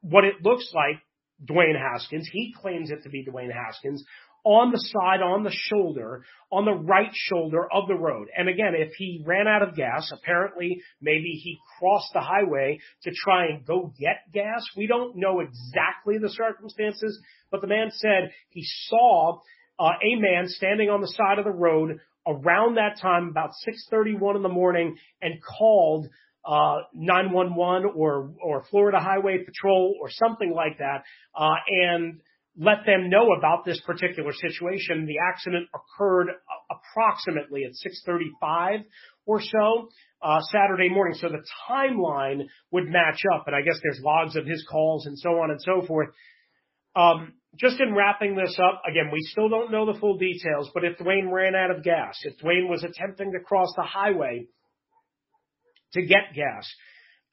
what 0.02 0.24
it 0.24 0.36
looks 0.42 0.72
like 0.74 1.00
Dwayne 1.46 1.78
Haskins. 1.78 2.28
He 2.32 2.54
claims 2.60 2.90
it 2.90 3.04
to 3.04 3.10
be 3.10 3.26
Dwayne 3.26 3.54
Haskins 3.54 4.04
on 4.44 4.72
the 4.72 4.80
side, 4.80 5.22
on 5.22 5.44
the 5.44 5.52
shoulder, 5.52 6.24
on 6.52 6.66
the 6.66 6.74
right 6.74 7.12
shoulder 7.14 7.66
of 7.72 7.88
the 7.88 7.96
road. 7.96 8.28
And 8.36 8.50
again, 8.50 8.74
if 8.76 8.94
he 8.98 9.24
ran 9.26 9.48
out 9.48 9.62
of 9.62 9.76
gas, 9.76 10.12
apparently 10.12 10.82
maybe 11.02 11.40
he 11.44 11.58
crossed 11.80 12.12
the 12.14 12.22
highway 12.22 12.80
to 13.04 13.12
try 13.12 13.46
and 13.46 13.66
go 13.66 13.94
get 14.00 14.32
gas. 14.34 14.66
We 14.76 14.88
don't 14.88 15.16
know 15.16 15.40
exactly 15.40 16.18
the 16.18 16.30
circumstances, 16.30 17.20
but 17.52 17.62
the 17.62 17.68
man 17.68 17.92
said 17.92 18.32
he 18.50 18.64
saw 18.88 19.40
uh, 19.80 19.92
a 20.04 20.16
man 20.20 20.48
standing 20.48 20.90
on 20.90 21.02
the 21.02 21.08
side 21.08 21.40
of 21.40 21.46
the 21.46 21.52
road 21.52 22.00
around 22.28 22.76
that 22.76 23.00
time, 23.02 23.30
about 23.30 23.52
6:31 23.92 24.36
in 24.36 24.44
the 24.44 24.50
morning, 24.50 24.98
and 25.22 25.42
called 25.42 26.08
uh, 26.46 26.80
911 26.94 27.92
or 27.96 28.34
or 28.42 28.64
Florida 28.70 29.00
Highway 29.00 29.44
Patrol 29.44 29.96
or 30.02 30.10
something 30.10 30.54
like 30.54 30.78
that, 30.80 31.04
uh, 31.36 31.56
and 31.68 32.20
let 32.58 32.86
them 32.86 33.10
know 33.10 33.34
about 33.38 33.66
this 33.66 33.82
particular 33.82 34.32
situation. 34.32 35.06
The 35.06 35.18
accident 35.28 35.68
occurred 35.74 36.28
approximately 36.70 37.64
at 37.64 37.72
6:35 37.72 38.84
or 39.26 39.42
so 39.42 39.90
uh, 40.22 40.40
Saturday 40.52 40.90
morning, 40.90 41.16
so 41.16 41.30
the 41.30 41.44
timeline 41.70 42.48
would 42.72 42.86
match 42.86 43.22
up. 43.34 43.48
And 43.48 43.56
I 43.56 43.62
guess 43.62 43.80
there's 43.82 44.00
logs 44.04 44.36
of 44.36 44.46
his 44.46 44.66
calls 44.70 45.06
and 45.06 45.18
so 45.18 45.42
on 45.42 45.52
and 45.52 45.62
so 45.62 45.86
forth. 45.86 46.10
Um, 46.96 47.34
just 47.58 47.80
in 47.80 47.96
wrapping 47.96 48.36
this 48.36 48.58
up, 48.60 48.82
again, 48.90 49.10
we 49.12 49.20
still 49.22 49.50
don't 49.50 49.72
know 49.72 49.92
the 49.92 50.00
full 50.00 50.18
details, 50.18 50.70
but 50.74 50.84
if 50.84 50.98
Dwayne 50.98 51.32
ran 51.32 51.56
out 51.56 51.72
of 51.72 51.84
gas, 51.84 52.20
if 52.24 52.38
Dwayne 52.38 52.70
was 52.70 52.84
attempting 52.84 53.32
to 53.32 53.40
cross 53.40 53.70
the 53.76 53.84
highway 53.84 54.48
to 55.94 56.02
get 56.02 56.34
gas, 56.36 56.68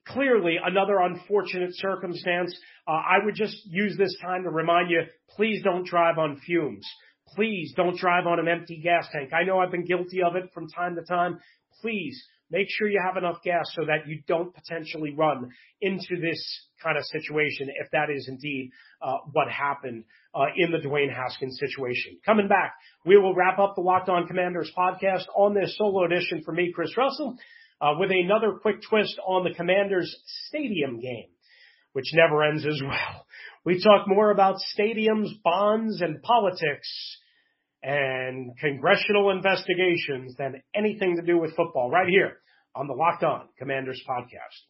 clearly 0.07 0.57
another 0.63 0.99
unfortunate 0.99 1.71
circumstance. 1.75 2.57
Uh, 2.87 2.93
I 2.93 3.25
would 3.25 3.35
just 3.35 3.57
use 3.67 3.97
this 3.97 4.17
time 4.23 4.45
to 4.45 4.51
remind 4.51 4.91
you, 4.91 5.03
please 5.31 5.63
don't 5.63 5.87
drive 5.87 6.19
on 6.19 6.41
fumes. 6.45 6.87
Please 7.35 7.73
don't 7.77 7.97
drive 7.97 8.27
on 8.27 8.41
an 8.41 8.49
empty 8.49 8.81
gas 8.83 9.07
tank. 9.13 9.31
I 9.33 9.45
know 9.45 9.59
I've 9.59 9.71
been 9.71 9.85
guilty 9.85 10.23
of 10.23 10.35
it 10.35 10.51
from 10.53 10.69
time 10.69 10.97
to 10.97 11.03
time. 11.03 11.39
Please 11.81 12.21
make 12.51 12.67
sure 12.69 12.89
you 12.89 13.01
have 13.05 13.17
enough 13.17 13.37
gas 13.45 13.65
so 13.75 13.85
that 13.87 14.09
you 14.09 14.23
don't 14.27 14.53
potentially 14.53 15.15
run 15.15 15.51
into 15.81 16.21
this 16.21 16.67
kind 16.83 16.99
of 16.99 17.05
situation 17.05 17.69
if 17.81 17.91
that 17.93 18.11
is 18.11 18.27
indeed 18.29 18.71
uh, 19.01 19.19
what 19.33 19.49
happened 19.49 20.05
uh, 20.35 20.47
in 20.57 20.73
the 20.73 20.79
Dwayne 20.79 21.15
Haskins 21.15 21.59
situation. 21.61 22.19
Coming 22.27 22.49
back, 22.49 22.75
we 23.07 23.17
will 23.17 23.35
wrap 23.35 23.59
up 23.59 23.75
the 23.77 23.83
Locked 23.83 24.09
On 24.09 24.27
Commanders 24.27 24.71
podcast 24.77 25.25
on 25.37 25.55
this 25.55 25.77
solo 25.79 26.05
edition 26.05 26.43
for 26.45 26.53
me, 26.53 26.73
Chris 26.75 26.97
Russell 26.97 27.37
Uh, 27.81 27.95
with 27.99 28.11
another 28.11 28.59
quick 28.61 28.77
twist 28.89 29.19
on 29.27 29.45
the 29.45 29.55
Commanders 29.55 30.15
stadium 30.49 31.01
game, 31.01 31.29
which 31.93 32.13
never 32.13 32.45
ends 32.45 32.67
as 32.67 32.81
well. 32.83 33.27
We 33.65 33.83
talk 33.83 34.07
more 34.07 34.31
about 34.31 34.57
stadiums, 34.79 35.29
bonds, 35.43 36.01
and 36.01 36.23
politics 36.23 36.89
and 37.83 38.57
congressional 38.59 39.31
investigations 39.31 40.35
than 40.37 40.63
anything 40.75 41.17
to 41.17 41.23
do 41.23 41.39
with 41.39 41.57
football 41.57 41.91
right 41.91 42.09
here 42.09 42.39
on 42.75 42.87
the 42.87 42.95
Locked 42.95 43.25
On 43.25 43.49
Commanders 43.59 44.03
podcast. 44.09 44.61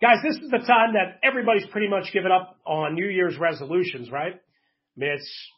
Guys, 0.00 0.18
this 0.22 0.36
is 0.36 0.50
the 0.50 0.58
time 0.58 0.92
that 0.94 1.18
everybody's 1.24 1.66
pretty 1.72 1.88
much 1.88 2.12
given 2.12 2.30
up 2.30 2.56
on 2.64 2.94
New 2.94 3.08
Year's 3.08 3.36
resolutions, 3.36 4.10
right? 4.12 4.34
I 4.34 4.96
mean, 4.96 5.10
it's 5.10 5.48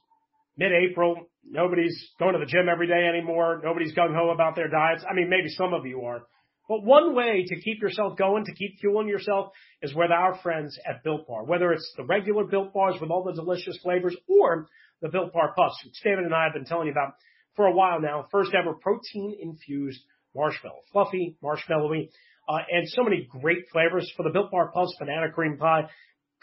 mid-April. 0.61 1.17
Nobody's 1.43 1.99
going 2.19 2.35
to 2.35 2.39
the 2.39 2.47
gym 2.47 2.69
every 2.71 2.87
day 2.87 3.09
anymore. 3.09 3.61
Nobody's 3.65 3.95
gung 3.95 4.15
ho 4.15 4.31
about 4.31 4.55
their 4.55 4.69
diets. 4.69 5.03
I 5.11 5.15
mean, 5.15 5.31
maybe 5.31 5.49
some 5.49 5.73
of 5.73 5.87
you 5.87 6.03
are. 6.03 6.21
But 6.69 6.85
one 6.85 7.17
way 7.17 7.45
to 7.49 7.61
keep 7.61 7.81
yourself 7.83 8.17
going, 8.17 8.45
to 8.45 8.55
keep 8.55 8.79
fueling 8.79 9.09
yourself, 9.09 9.53
is 9.83 9.93
with 9.95 10.11
our 10.13 10.39
friends 10.39 10.79
at 10.87 11.03
Built 11.03 11.27
Bar. 11.27 11.45
Whether 11.45 11.73
it's 11.73 11.93
the 11.97 12.05
regular 12.05 12.45
Built 12.45 12.73
Bars 12.73 13.01
with 13.01 13.11
all 13.11 13.25
the 13.25 13.33
delicious 13.33 13.77
flavors 13.83 14.15
or 14.29 14.69
the 15.01 15.09
Built 15.09 15.33
Bar 15.33 15.55
Puffs, 15.57 15.83
which 15.85 15.95
David 16.05 16.27
and 16.27 16.35
I 16.35 16.45
have 16.45 16.53
been 16.53 16.67
telling 16.67 16.87
you 16.87 16.93
about 16.93 17.15
for 17.57 17.67
a 17.67 17.73
while 17.73 18.01
now. 18.01 18.27
First 18.31 18.53
ever 18.55 18.75
protein 18.75 19.37
infused 19.41 20.01
marshmallow. 20.37 20.83
Fluffy, 20.93 21.37
marshmallowy, 21.43 22.11
uh, 22.49 22.59
and 22.71 22.87
so 22.89 23.03
many 23.03 23.27
great 23.29 23.65
flavors 23.73 24.13
for 24.17 24.23
the 24.23 24.31
Built 24.31 24.51
Bar 24.53 24.71
Puffs, 24.71 24.95
banana 25.01 25.33
cream 25.33 25.57
pie, 25.57 25.89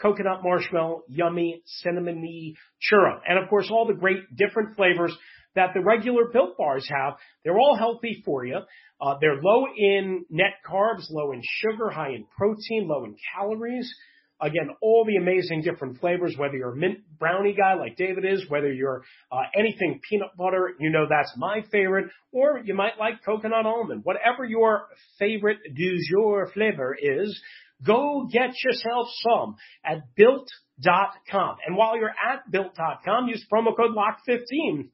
coconut 0.00 0.42
marshmallow, 0.42 1.02
yummy, 1.08 1.62
cinnamony 1.84 2.54
churro. 2.80 3.20
And 3.26 3.38
of 3.38 3.48
course, 3.48 3.68
all 3.70 3.86
the 3.86 3.94
great 3.94 4.34
different 4.36 4.76
flavors 4.76 5.16
that 5.54 5.70
the 5.74 5.80
regular 5.80 6.26
Built 6.32 6.56
Bars 6.56 6.88
have. 6.88 7.14
They're 7.44 7.58
all 7.58 7.76
healthy 7.76 8.22
for 8.24 8.44
you. 8.44 8.58
Uh, 9.00 9.14
they're 9.20 9.40
low 9.42 9.66
in 9.76 10.24
net 10.30 10.54
carbs, 10.68 11.10
low 11.10 11.32
in 11.32 11.42
sugar, 11.42 11.90
high 11.90 12.10
in 12.10 12.26
protein, 12.36 12.88
low 12.88 13.04
in 13.04 13.16
calories. 13.34 13.92
Again, 14.40 14.70
all 14.80 15.04
the 15.04 15.16
amazing 15.16 15.62
different 15.62 15.98
flavors, 15.98 16.36
whether 16.36 16.56
you're 16.56 16.72
a 16.72 16.76
mint 16.76 16.98
brownie 17.18 17.54
guy 17.54 17.74
like 17.74 17.96
David 17.96 18.24
is, 18.24 18.48
whether 18.48 18.72
you're 18.72 19.02
uh, 19.32 19.42
anything 19.56 20.00
peanut 20.08 20.36
butter, 20.36 20.74
you 20.78 20.90
know 20.90 21.06
that's 21.08 21.32
my 21.36 21.64
favorite, 21.72 22.06
or 22.30 22.60
you 22.64 22.74
might 22.74 22.98
like 23.00 23.24
coconut 23.24 23.66
almond. 23.66 24.02
Whatever 24.04 24.44
your 24.44 24.86
favorite 25.18 25.58
du 25.74 25.98
jour 26.08 26.48
flavor 26.54 26.96
is, 27.00 27.40
go 27.84 28.28
get 28.30 28.50
yourself 28.64 29.08
some 29.20 29.56
at 29.84 30.14
built.com. 30.16 31.56
And 31.66 31.76
while 31.76 31.96
you're 31.96 32.10
at 32.10 32.50
built.com, 32.50 33.28
use 33.28 33.44
promo 33.52 33.76
code 33.76 33.92
LOCK15 33.96 34.88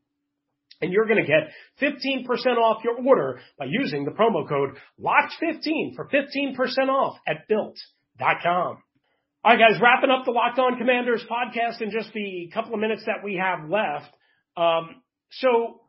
and 0.80 0.92
you're 0.92 1.06
going 1.06 1.24
to 1.24 1.26
get 1.26 1.50
15% 1.80 2.26
off 2.56 2.82
your 2.84 2.96
order 3.06 3.40
by 3.58 3.66
using 3.68 4.04
the 4.04 4.10
promo 4.10 4.48
code 4.48 4.76
LOCK15 5.00 5.94
for 5.94 6.08
15% 6.08 6.56
off 6.88 7.18
at 7.26 7.48
built.com. 7.48 8.78
All 9.46 9.52
right, 9.52 9.58
guys, 9.58 9.80
wrapping 9.80 10.10
up 10.10 10.24
the 10.24 10.30
Locked 10.30 10.58
On 10.58 10.78
Commanders 10.78 11.22
podcast 11.30 11.82
in 11.82 11.90
just 11.90 12.12
the 12.14 12.50
couple 12.52 12.74
of 12.74 12.80
minutes 12.80 13.02
that 13.06 13.22
we 13.22 13.36
have 13.36 13.68
left. 13.68 14.14
Um, 14.56 15.02
so 15.32 15.80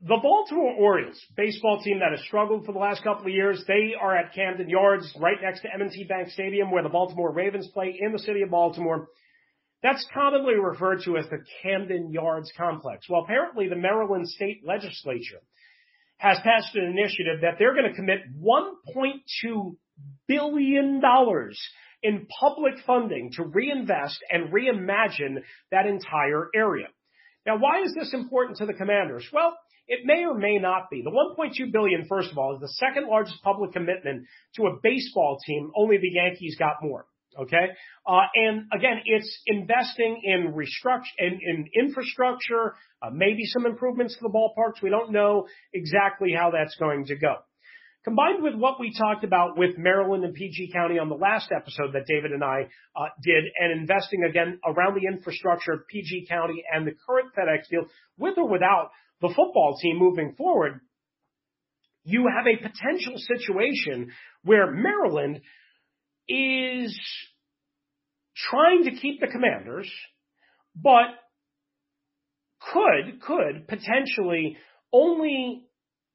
the 0.00 0.16
Baltimore 0.22 0.74
Orioles, 0.74 1.20
baseball 1.36 1.82
team 1.82 1.98
that 1.98 2.12
has 2.16 2.24
struggled 2.26 2.64
for 2.64 2.72
the 2.72 2.78
last 2.78 3.02
couple 3.02 3.26
of 3.26 3.32
years, 3.32 3.64
they 3.66 3.94
are 4.00 4.16
at 4.16 4.32
Camden 4.32 4.68
Yards, 4.68 5.12
right 5.18 5.38
next 5.42 5.62
to 5.62 5.74
M&T 5.74 6.04
Bank 6.04 6.30
Stadium, 6.30 6.70
where 6.70 6.84
the 6.84 6.88
Baltimore 6.88 7.32
Ravens 7.32 7.68
play 7.74 7.98
in 8.00 8.12
the 8.12 8.18
city 8.20 8.42
of 8.42 8.50
Baltimore. 8.50 9.08
That's 9.82 10.06
commonly 10.14 10.54
referred 10.54 11.02
to 11.04 11.16
as 11.16 11.26
the 11.30 11.44
Camden 11.62 12.12
Yards 12.12 12.52
Complex. 12.56 13.08
Well, 13.08 13.22
apparently 13.22 13.68
the 13.68 13.76
Maryland 13.76 14.28
State 14.28 14.62
Legislature 14.64 15.40
has 16.18 16.38
passed 16.44 16.74
an 16.74 16.84
initiative 16.84 17.40
that 17.42 17.56
they're 17.58 17.74
going 17.74 17.88
to 17.88 17.94
commit 17.94 18.20
$1.2 18.40 19.76
billion 20.28 21.00
in 22.02 22.26
public 22.40 22.74
funding 22.86 23.32
to 23.32 23.44
reinvest 23.44 24.18
and 24.30 24.52
reimagine 24.52 25.42
that 25.72 25.86
entire 25.86 26.48
area. 26.54 26.86
Now, 27.46 27.58
why 27.58 27.82
is 27.82 27.94
this 27.94 28.14
important 28.14 28.58
to 28.58 28.66
the 28.66 28.74
commanders? 28.74 29.26
Well, 29.32 29.56
it 29.88 30.00
may 30.04 30.24
or 30.24 30.34
may 30.34 30.58
not 30.58 30.90
be. 30.90 31.02
The 31.02 31.10
1.2 31.10 31.72
billion, 31.72 32.06
first 32.08 32.30
of 32.30 32.38
all, 32.38 32.54
is 32.54 32.60
the 32.60 32.68
second 32.68 33.08
largest 33.08 33.42
public 33.42 33.72
commitment 33.72 34.26
to 34.56 34.66
a 34.66 34.76
baseball 34.82 35.38
team. 35.46 35.72
Only 35.74 35.96
the 35.96 36.10
Yankees 36.10 36.56
got 36.58 36.76
more. 36.82 37.06
Okay. 37.38 37.66
Uh, 38.06 38.20
and 38.34 38.66
again, 38.72 39.00
it's 39.04 39.42
investing 39.46 40.20
in 40.24 40.54
restructure, 40.54 41.14
in, 41.18 41.38
in 41.42 41.68
infrastructure, 41.74 42.74
uh, 43.00 43.10
maybe 43.12 43.44
some 43.44 43.64
improvements 43.64 44.14
to 44.14 44.20
the 44.22 44.28
ballparks. 44.28 44.82
We 44.82 44.90
don't 44.90 45.12
know 45.12 45.46
exactly 45.72 46.32
how 46.36 46.50
that's 46.50 46.76
going 46.76 47.06
to 47.06 47.16
go. 47.16 47.36
Combined 48.04 48.42
with 48.42 48.54
what 48.54 48.80
we 48.80 48.92
talked 48.96 49.24
about 49.24 49.58
with 49.58 49.76
Maryland 49.76 50.24
and 50.24 50.32
PG 50.32 50.70
County 50.72 50.98
on 50.98 51.08
the 51.08 51.14
last 51.14 51.50
episode 51.54 51.92
that 51.92 52.06
David 52.06 52.32
and 52.32 52.42
I 52.42 52.68
uh, 52.96 53.08
did, 53.22 53.44
and 53.60 53.80
investing 53.80 54.24
again 54.24 54.58
around 54.64 54.94
the 54.94 55.06
infrastructure 55.06 55.72
of 55.72 55.86
PG 55.88 56.26
County 56.28 56.64
and 56.72 56.86
the 56.86 56.92
current 57.06 57.28
FedEx 57.36 57.68
deal, 57.68 57.84
with 58.16 58.38
or 58.38 58.48
without 58.48 58.90
the 59.20 59.28
football 59.28 59.76
team 59.80 59.98
moving 59.98 60.34
forward, 60.36 60.80
you 62.04 62.26
have 62.34 62.46
a 62.46 62.56
potential 62.56 63.14
situation 63.16 64.10
where 64.42 64.70
Maryland 64.70 65.40
is 66.28 66.98
trying 68.36 68.84
to 68.84 68.92
keep 68.92 69.20
the 69.20 69.26
commanders, 69.26 69.90
but 70.74 71.06
could, 72.72 73.20
could 73.20 73.66
potentially 73.68 74.56
only 74.92 75.67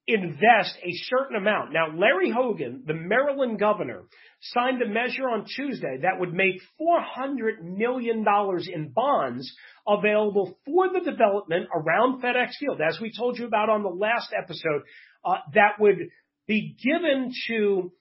invest 0.07 0.75
a 0.83 0.91
certain 1.05 1.37
amount. 1.37 1.71
Now, 1.71 1.87
Larry 1.95 2.29
Hogan, 2.29 2.83
the 2.85 2.93
Maryland 2.93 3.59
governor, 3.59 4.03
signed 4.41 4.81
a 4.81 4.87
measure 4.87 5.29
on 5.29 5.45
Tuesday 5.45 5.99
that 6.01 6.19
would 6.19 6.33
make 6.33 6.61
$400 6.79 7.61
million 7.63 8.25
in 8.73 8.89
bonds 8.89 9.55
available 9.87 10.57
for 10.65 10.89
the 10.89 10.99
development 10.99 11.67
around 11.73 12.21
FedEx 12.21 12.51
Field. 12.59 12.81
As 12.81 12.99
we 12.99 13.13
told 13.17 13.37
you 13.37 13.45
about 13.45 13.69
on 13.69 13.83
the 13.83 13.89
last 13.89 14.33
episode, 14.37 14.81
uh, 15.23 15.37
that 15.53 15.79
would 15.79 16.09
be 16.47 16.75
given 16.83 17.31
to 17.47 17.93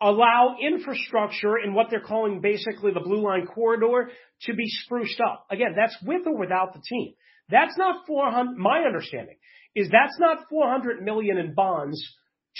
allow 0.00 0.56
infrastructure 0.60 1.56
in 1.58 1.74
what 1.74 1.88
they're 1.90 2.00
calling 2.00 2.40
basically 2.40 2.92
the 2.92 3.00
blue 3.00 3.22
line 3.22 3.46
corridor 3.46 4.10
to 4.42 4.54
be 4.54 4.66
spruced 4.68 5.20
up. 5.20 5.46
Again, 5.50 5.74
that's 5.76 5.96
with 6.04 6.26
or 6.26 6.38
without 6.38 6.72
the 6.72 6.82
team. 6.88 7.14
That's 7.48 7.76
not 7.76 8.06
400, 8.06 8.56
my 8.56 8.80
understanding 8.80 9.36
is 9.74 9.88
that's 9.90 10.18
not 10.18 10.48
400 10.48 11.02
million 11.02 11.38
in 11.38 11.54
bonds 11.54 12.02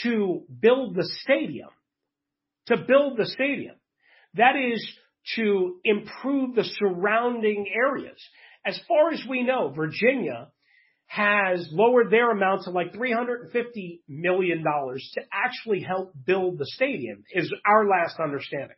to 0.02 0.42
build 0.60 0.94
the 0.94 1.08
stadium, 1.22 1.68
to 2.66 2.76
build 2.76 3.16
the 3.16 3.26
stadium. 3.26 3.76
That 4.34 4.56
is 4.56 4.84
to 5.36 5.76
improve 5.84 6.54
the 6.54 6.64
surrounding 6.64 7.66
areas. 7.74 8.20
As 8.66 8.78
far 8.88 9.12
as 9.12 9.22
we 9.28 9.42
know, 9.42 9.72
Virginia 9.74 10.48
has 11.06 11.68
lowered 11.70 12.10
their 12.10 12.30
amount 12.30 12.62
to 12.64 12.70
like 12.70 12.92
$350 12.92 14.00
million 14.08 14.64
to 14.64 15.20
actually 15.32 15.80
help 15.80 16.12
build 16.26 16.58
the 16.58 16.66
stadium 16.66 17.22
is 17.32 17.52
our 17.64 17.86
last 17.86 18.18
understanding. 18.18 18.76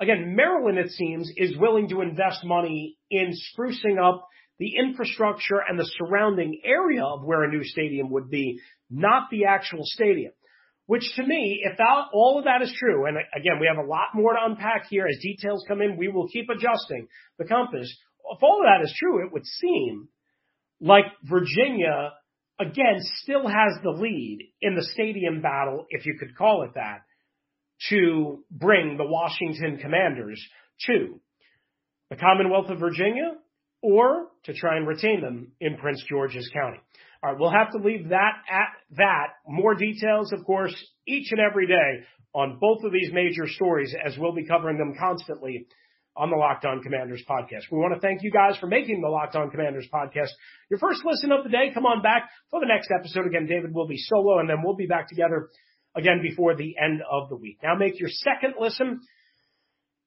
Again, 0.00 0.34
Maryland, 0.34 0.78
it 0.78 0.90
seems, 0.90 1.30
is 1.36 1.56
willing 1.56 1.90
to 1.90 2.00
invest 2.00 2.42
money 2.44 2.96
in 3.10 3.32
sprucing 3.54 4.02
up 4.02 4.26
the 4.60 4.76
infrastructure 4.76 5.58
and 5.66 5.78
the 5.78 5.90
surrounding 5.98 6.60
area 6.62 7.02
of 7.02 7.24
where 7.24 7.44
a 7.44 7.50
new 7.50 7.64
stadium 7.64 8.10
would 8.10 8.28
be, 8.28 8.60
not 8.90 9.30
the 9.30 9.46
actual 9.46 9.80
stadium. 9.84 10.32
Which 10.84 11.10
to 11.16 11.22
me, 11.22 11.62
if 11.64 11.78
that, 11.78 12.04
all 12.12 12.38
of 12.38 12.44
that 12.44 12.60
is 12.62 12.74
true, 12.78 13.06
and 13.06 13.16
again, 13.34 13.58
we 13.58 13.70
have 13.74 13.82
a 13.82 13.88
lot 13.88 14.08
more 14.12 14.34
to 14.34 14.38
unpack 14.44 14.88
here 14.90 15.06
as 15.06 15.18
details 15.22 15.64
come 15.66 15.80
in, 15.80 15.96
we 15.96 16.08
will 16.08 16.28
keep 16.28 16.50
adjusting 16.50 17.08
the 17.38 17.46
compass. 17.46 17.90
If 18.32 18.42
all 18.42 18.60
of 18.60 18.66
that 18.66 18.84
is 18.84 18.94
true, 18.98 19.24
it 19.24 19.32
would 19.32 19.46
seem 19.46 20.08
like 20.78 21.04
Virginia, 21.24 22.10
again, 22.58 22.98
still 23.22 23.46
has 23.48 23.82
the 23.82 23.90
lead 23.90 24.40
in 24.60 24.74
the 24.74 24.84
stadium 24.92 25.40
battle, 25.40 25.86
if 25.88 26.04
you 26.04 26.16
could 26.18 26.36
call 26.36 26.64
it 26.64 26.72
that, 26.74 26.98
to 27.88 28.44
bring 28.50 28.98
the 28.98 29.06
Washington 29.06 29.78
Commanders 29.78 30.44
to 30.86 31.18
the 32.10 32.16
Commonwealth 32.16 32.68
of 32.68 32.78
Virginia 32.78 33.36
or 33.80 34.26
to 34.44 34.54
try 34.54 34.76
and 34.76 34.86
retain 34.86 35.20
them 35.20 35.52
in 35.60 35.76
Prince 35.76 36.02
George's 36.08 36.48
County. 36.52 36.78
All 37.22 37.30
right, 37.30 37.38
we'll 37.38 37.50
have 37.50 37.72
to 37.72 37.78
leave 37.78 38.08
that 38.08 38.32
at 38.50 38.68
that. 38.96 39.26
More 39.46 39.74
details, 39.74 40.32
of 40.32 40.44
course, 40.44 40.74
each 41.06 41.32
and 41.32 41.40
every 41.40 41.66
day 41.66 42.04
on 42.34 42.58
both 42.58 42.82
of 42.84 42.92
these 42.92 43.10
major 43.12 43.46
stories 43.46 43.94
as 44.02 44.16
we'll 44.16 44.32
be 44.32 44.46
covering 44.46 44.78
them 44.78 44.94
constantly 44.98 45.66
on 46.16 46.30
the 46.30 46.36
Locked 46.36 46.64
On 46.64 46.82
Commanders 46.82 47.22
podcast. 47.28 47.70
We 47.70 47.78
want 47.78 47.94
to 47.94 48.00
thank 48.00 48.22
you 48.22 48.30
guys 48.30 48.56
for 48.58 48.66
making 48.66 49.00
the 49.00 49.08
Locked 49.08 49.36
On 49.36 49.50
Commanders 49.50 49.86
podcast 49.92 50.30
your 50.70 50.78
first 50.78 51.02
listen 51.04 51.32
of 51.32 51.44
the 51.44 51.50
day. 51.50 51.70
Come 51.72 51.86
on 51.86 52.02
back 52.02 52.30
for 52.50 52.60
the 52.60 52.66
next 52.66 52.90
episode. 52.90 53.26
Again, 53.26 53.46
David 53.46 53.74
will 53.74 53.86
be 53.86 53.96
solo 53.96 54.38
and 54.38 54.48
then 54.48 54.62
we'll 54.62 54.76
be 54.76 54.86
back 54.86 55.08
together 55.08 55.48
again 55.94 56.20
before 56.22 56.56
the 56.56 56.74
end 56.82 57.02
of 57.10 57.28
the 57.28 57.36
week. 57.36 57.58
Now 57.62 57.74
make 57.74 57.98
your 57.98 58.08
second 58.08 58.54
listen 58.58 59.00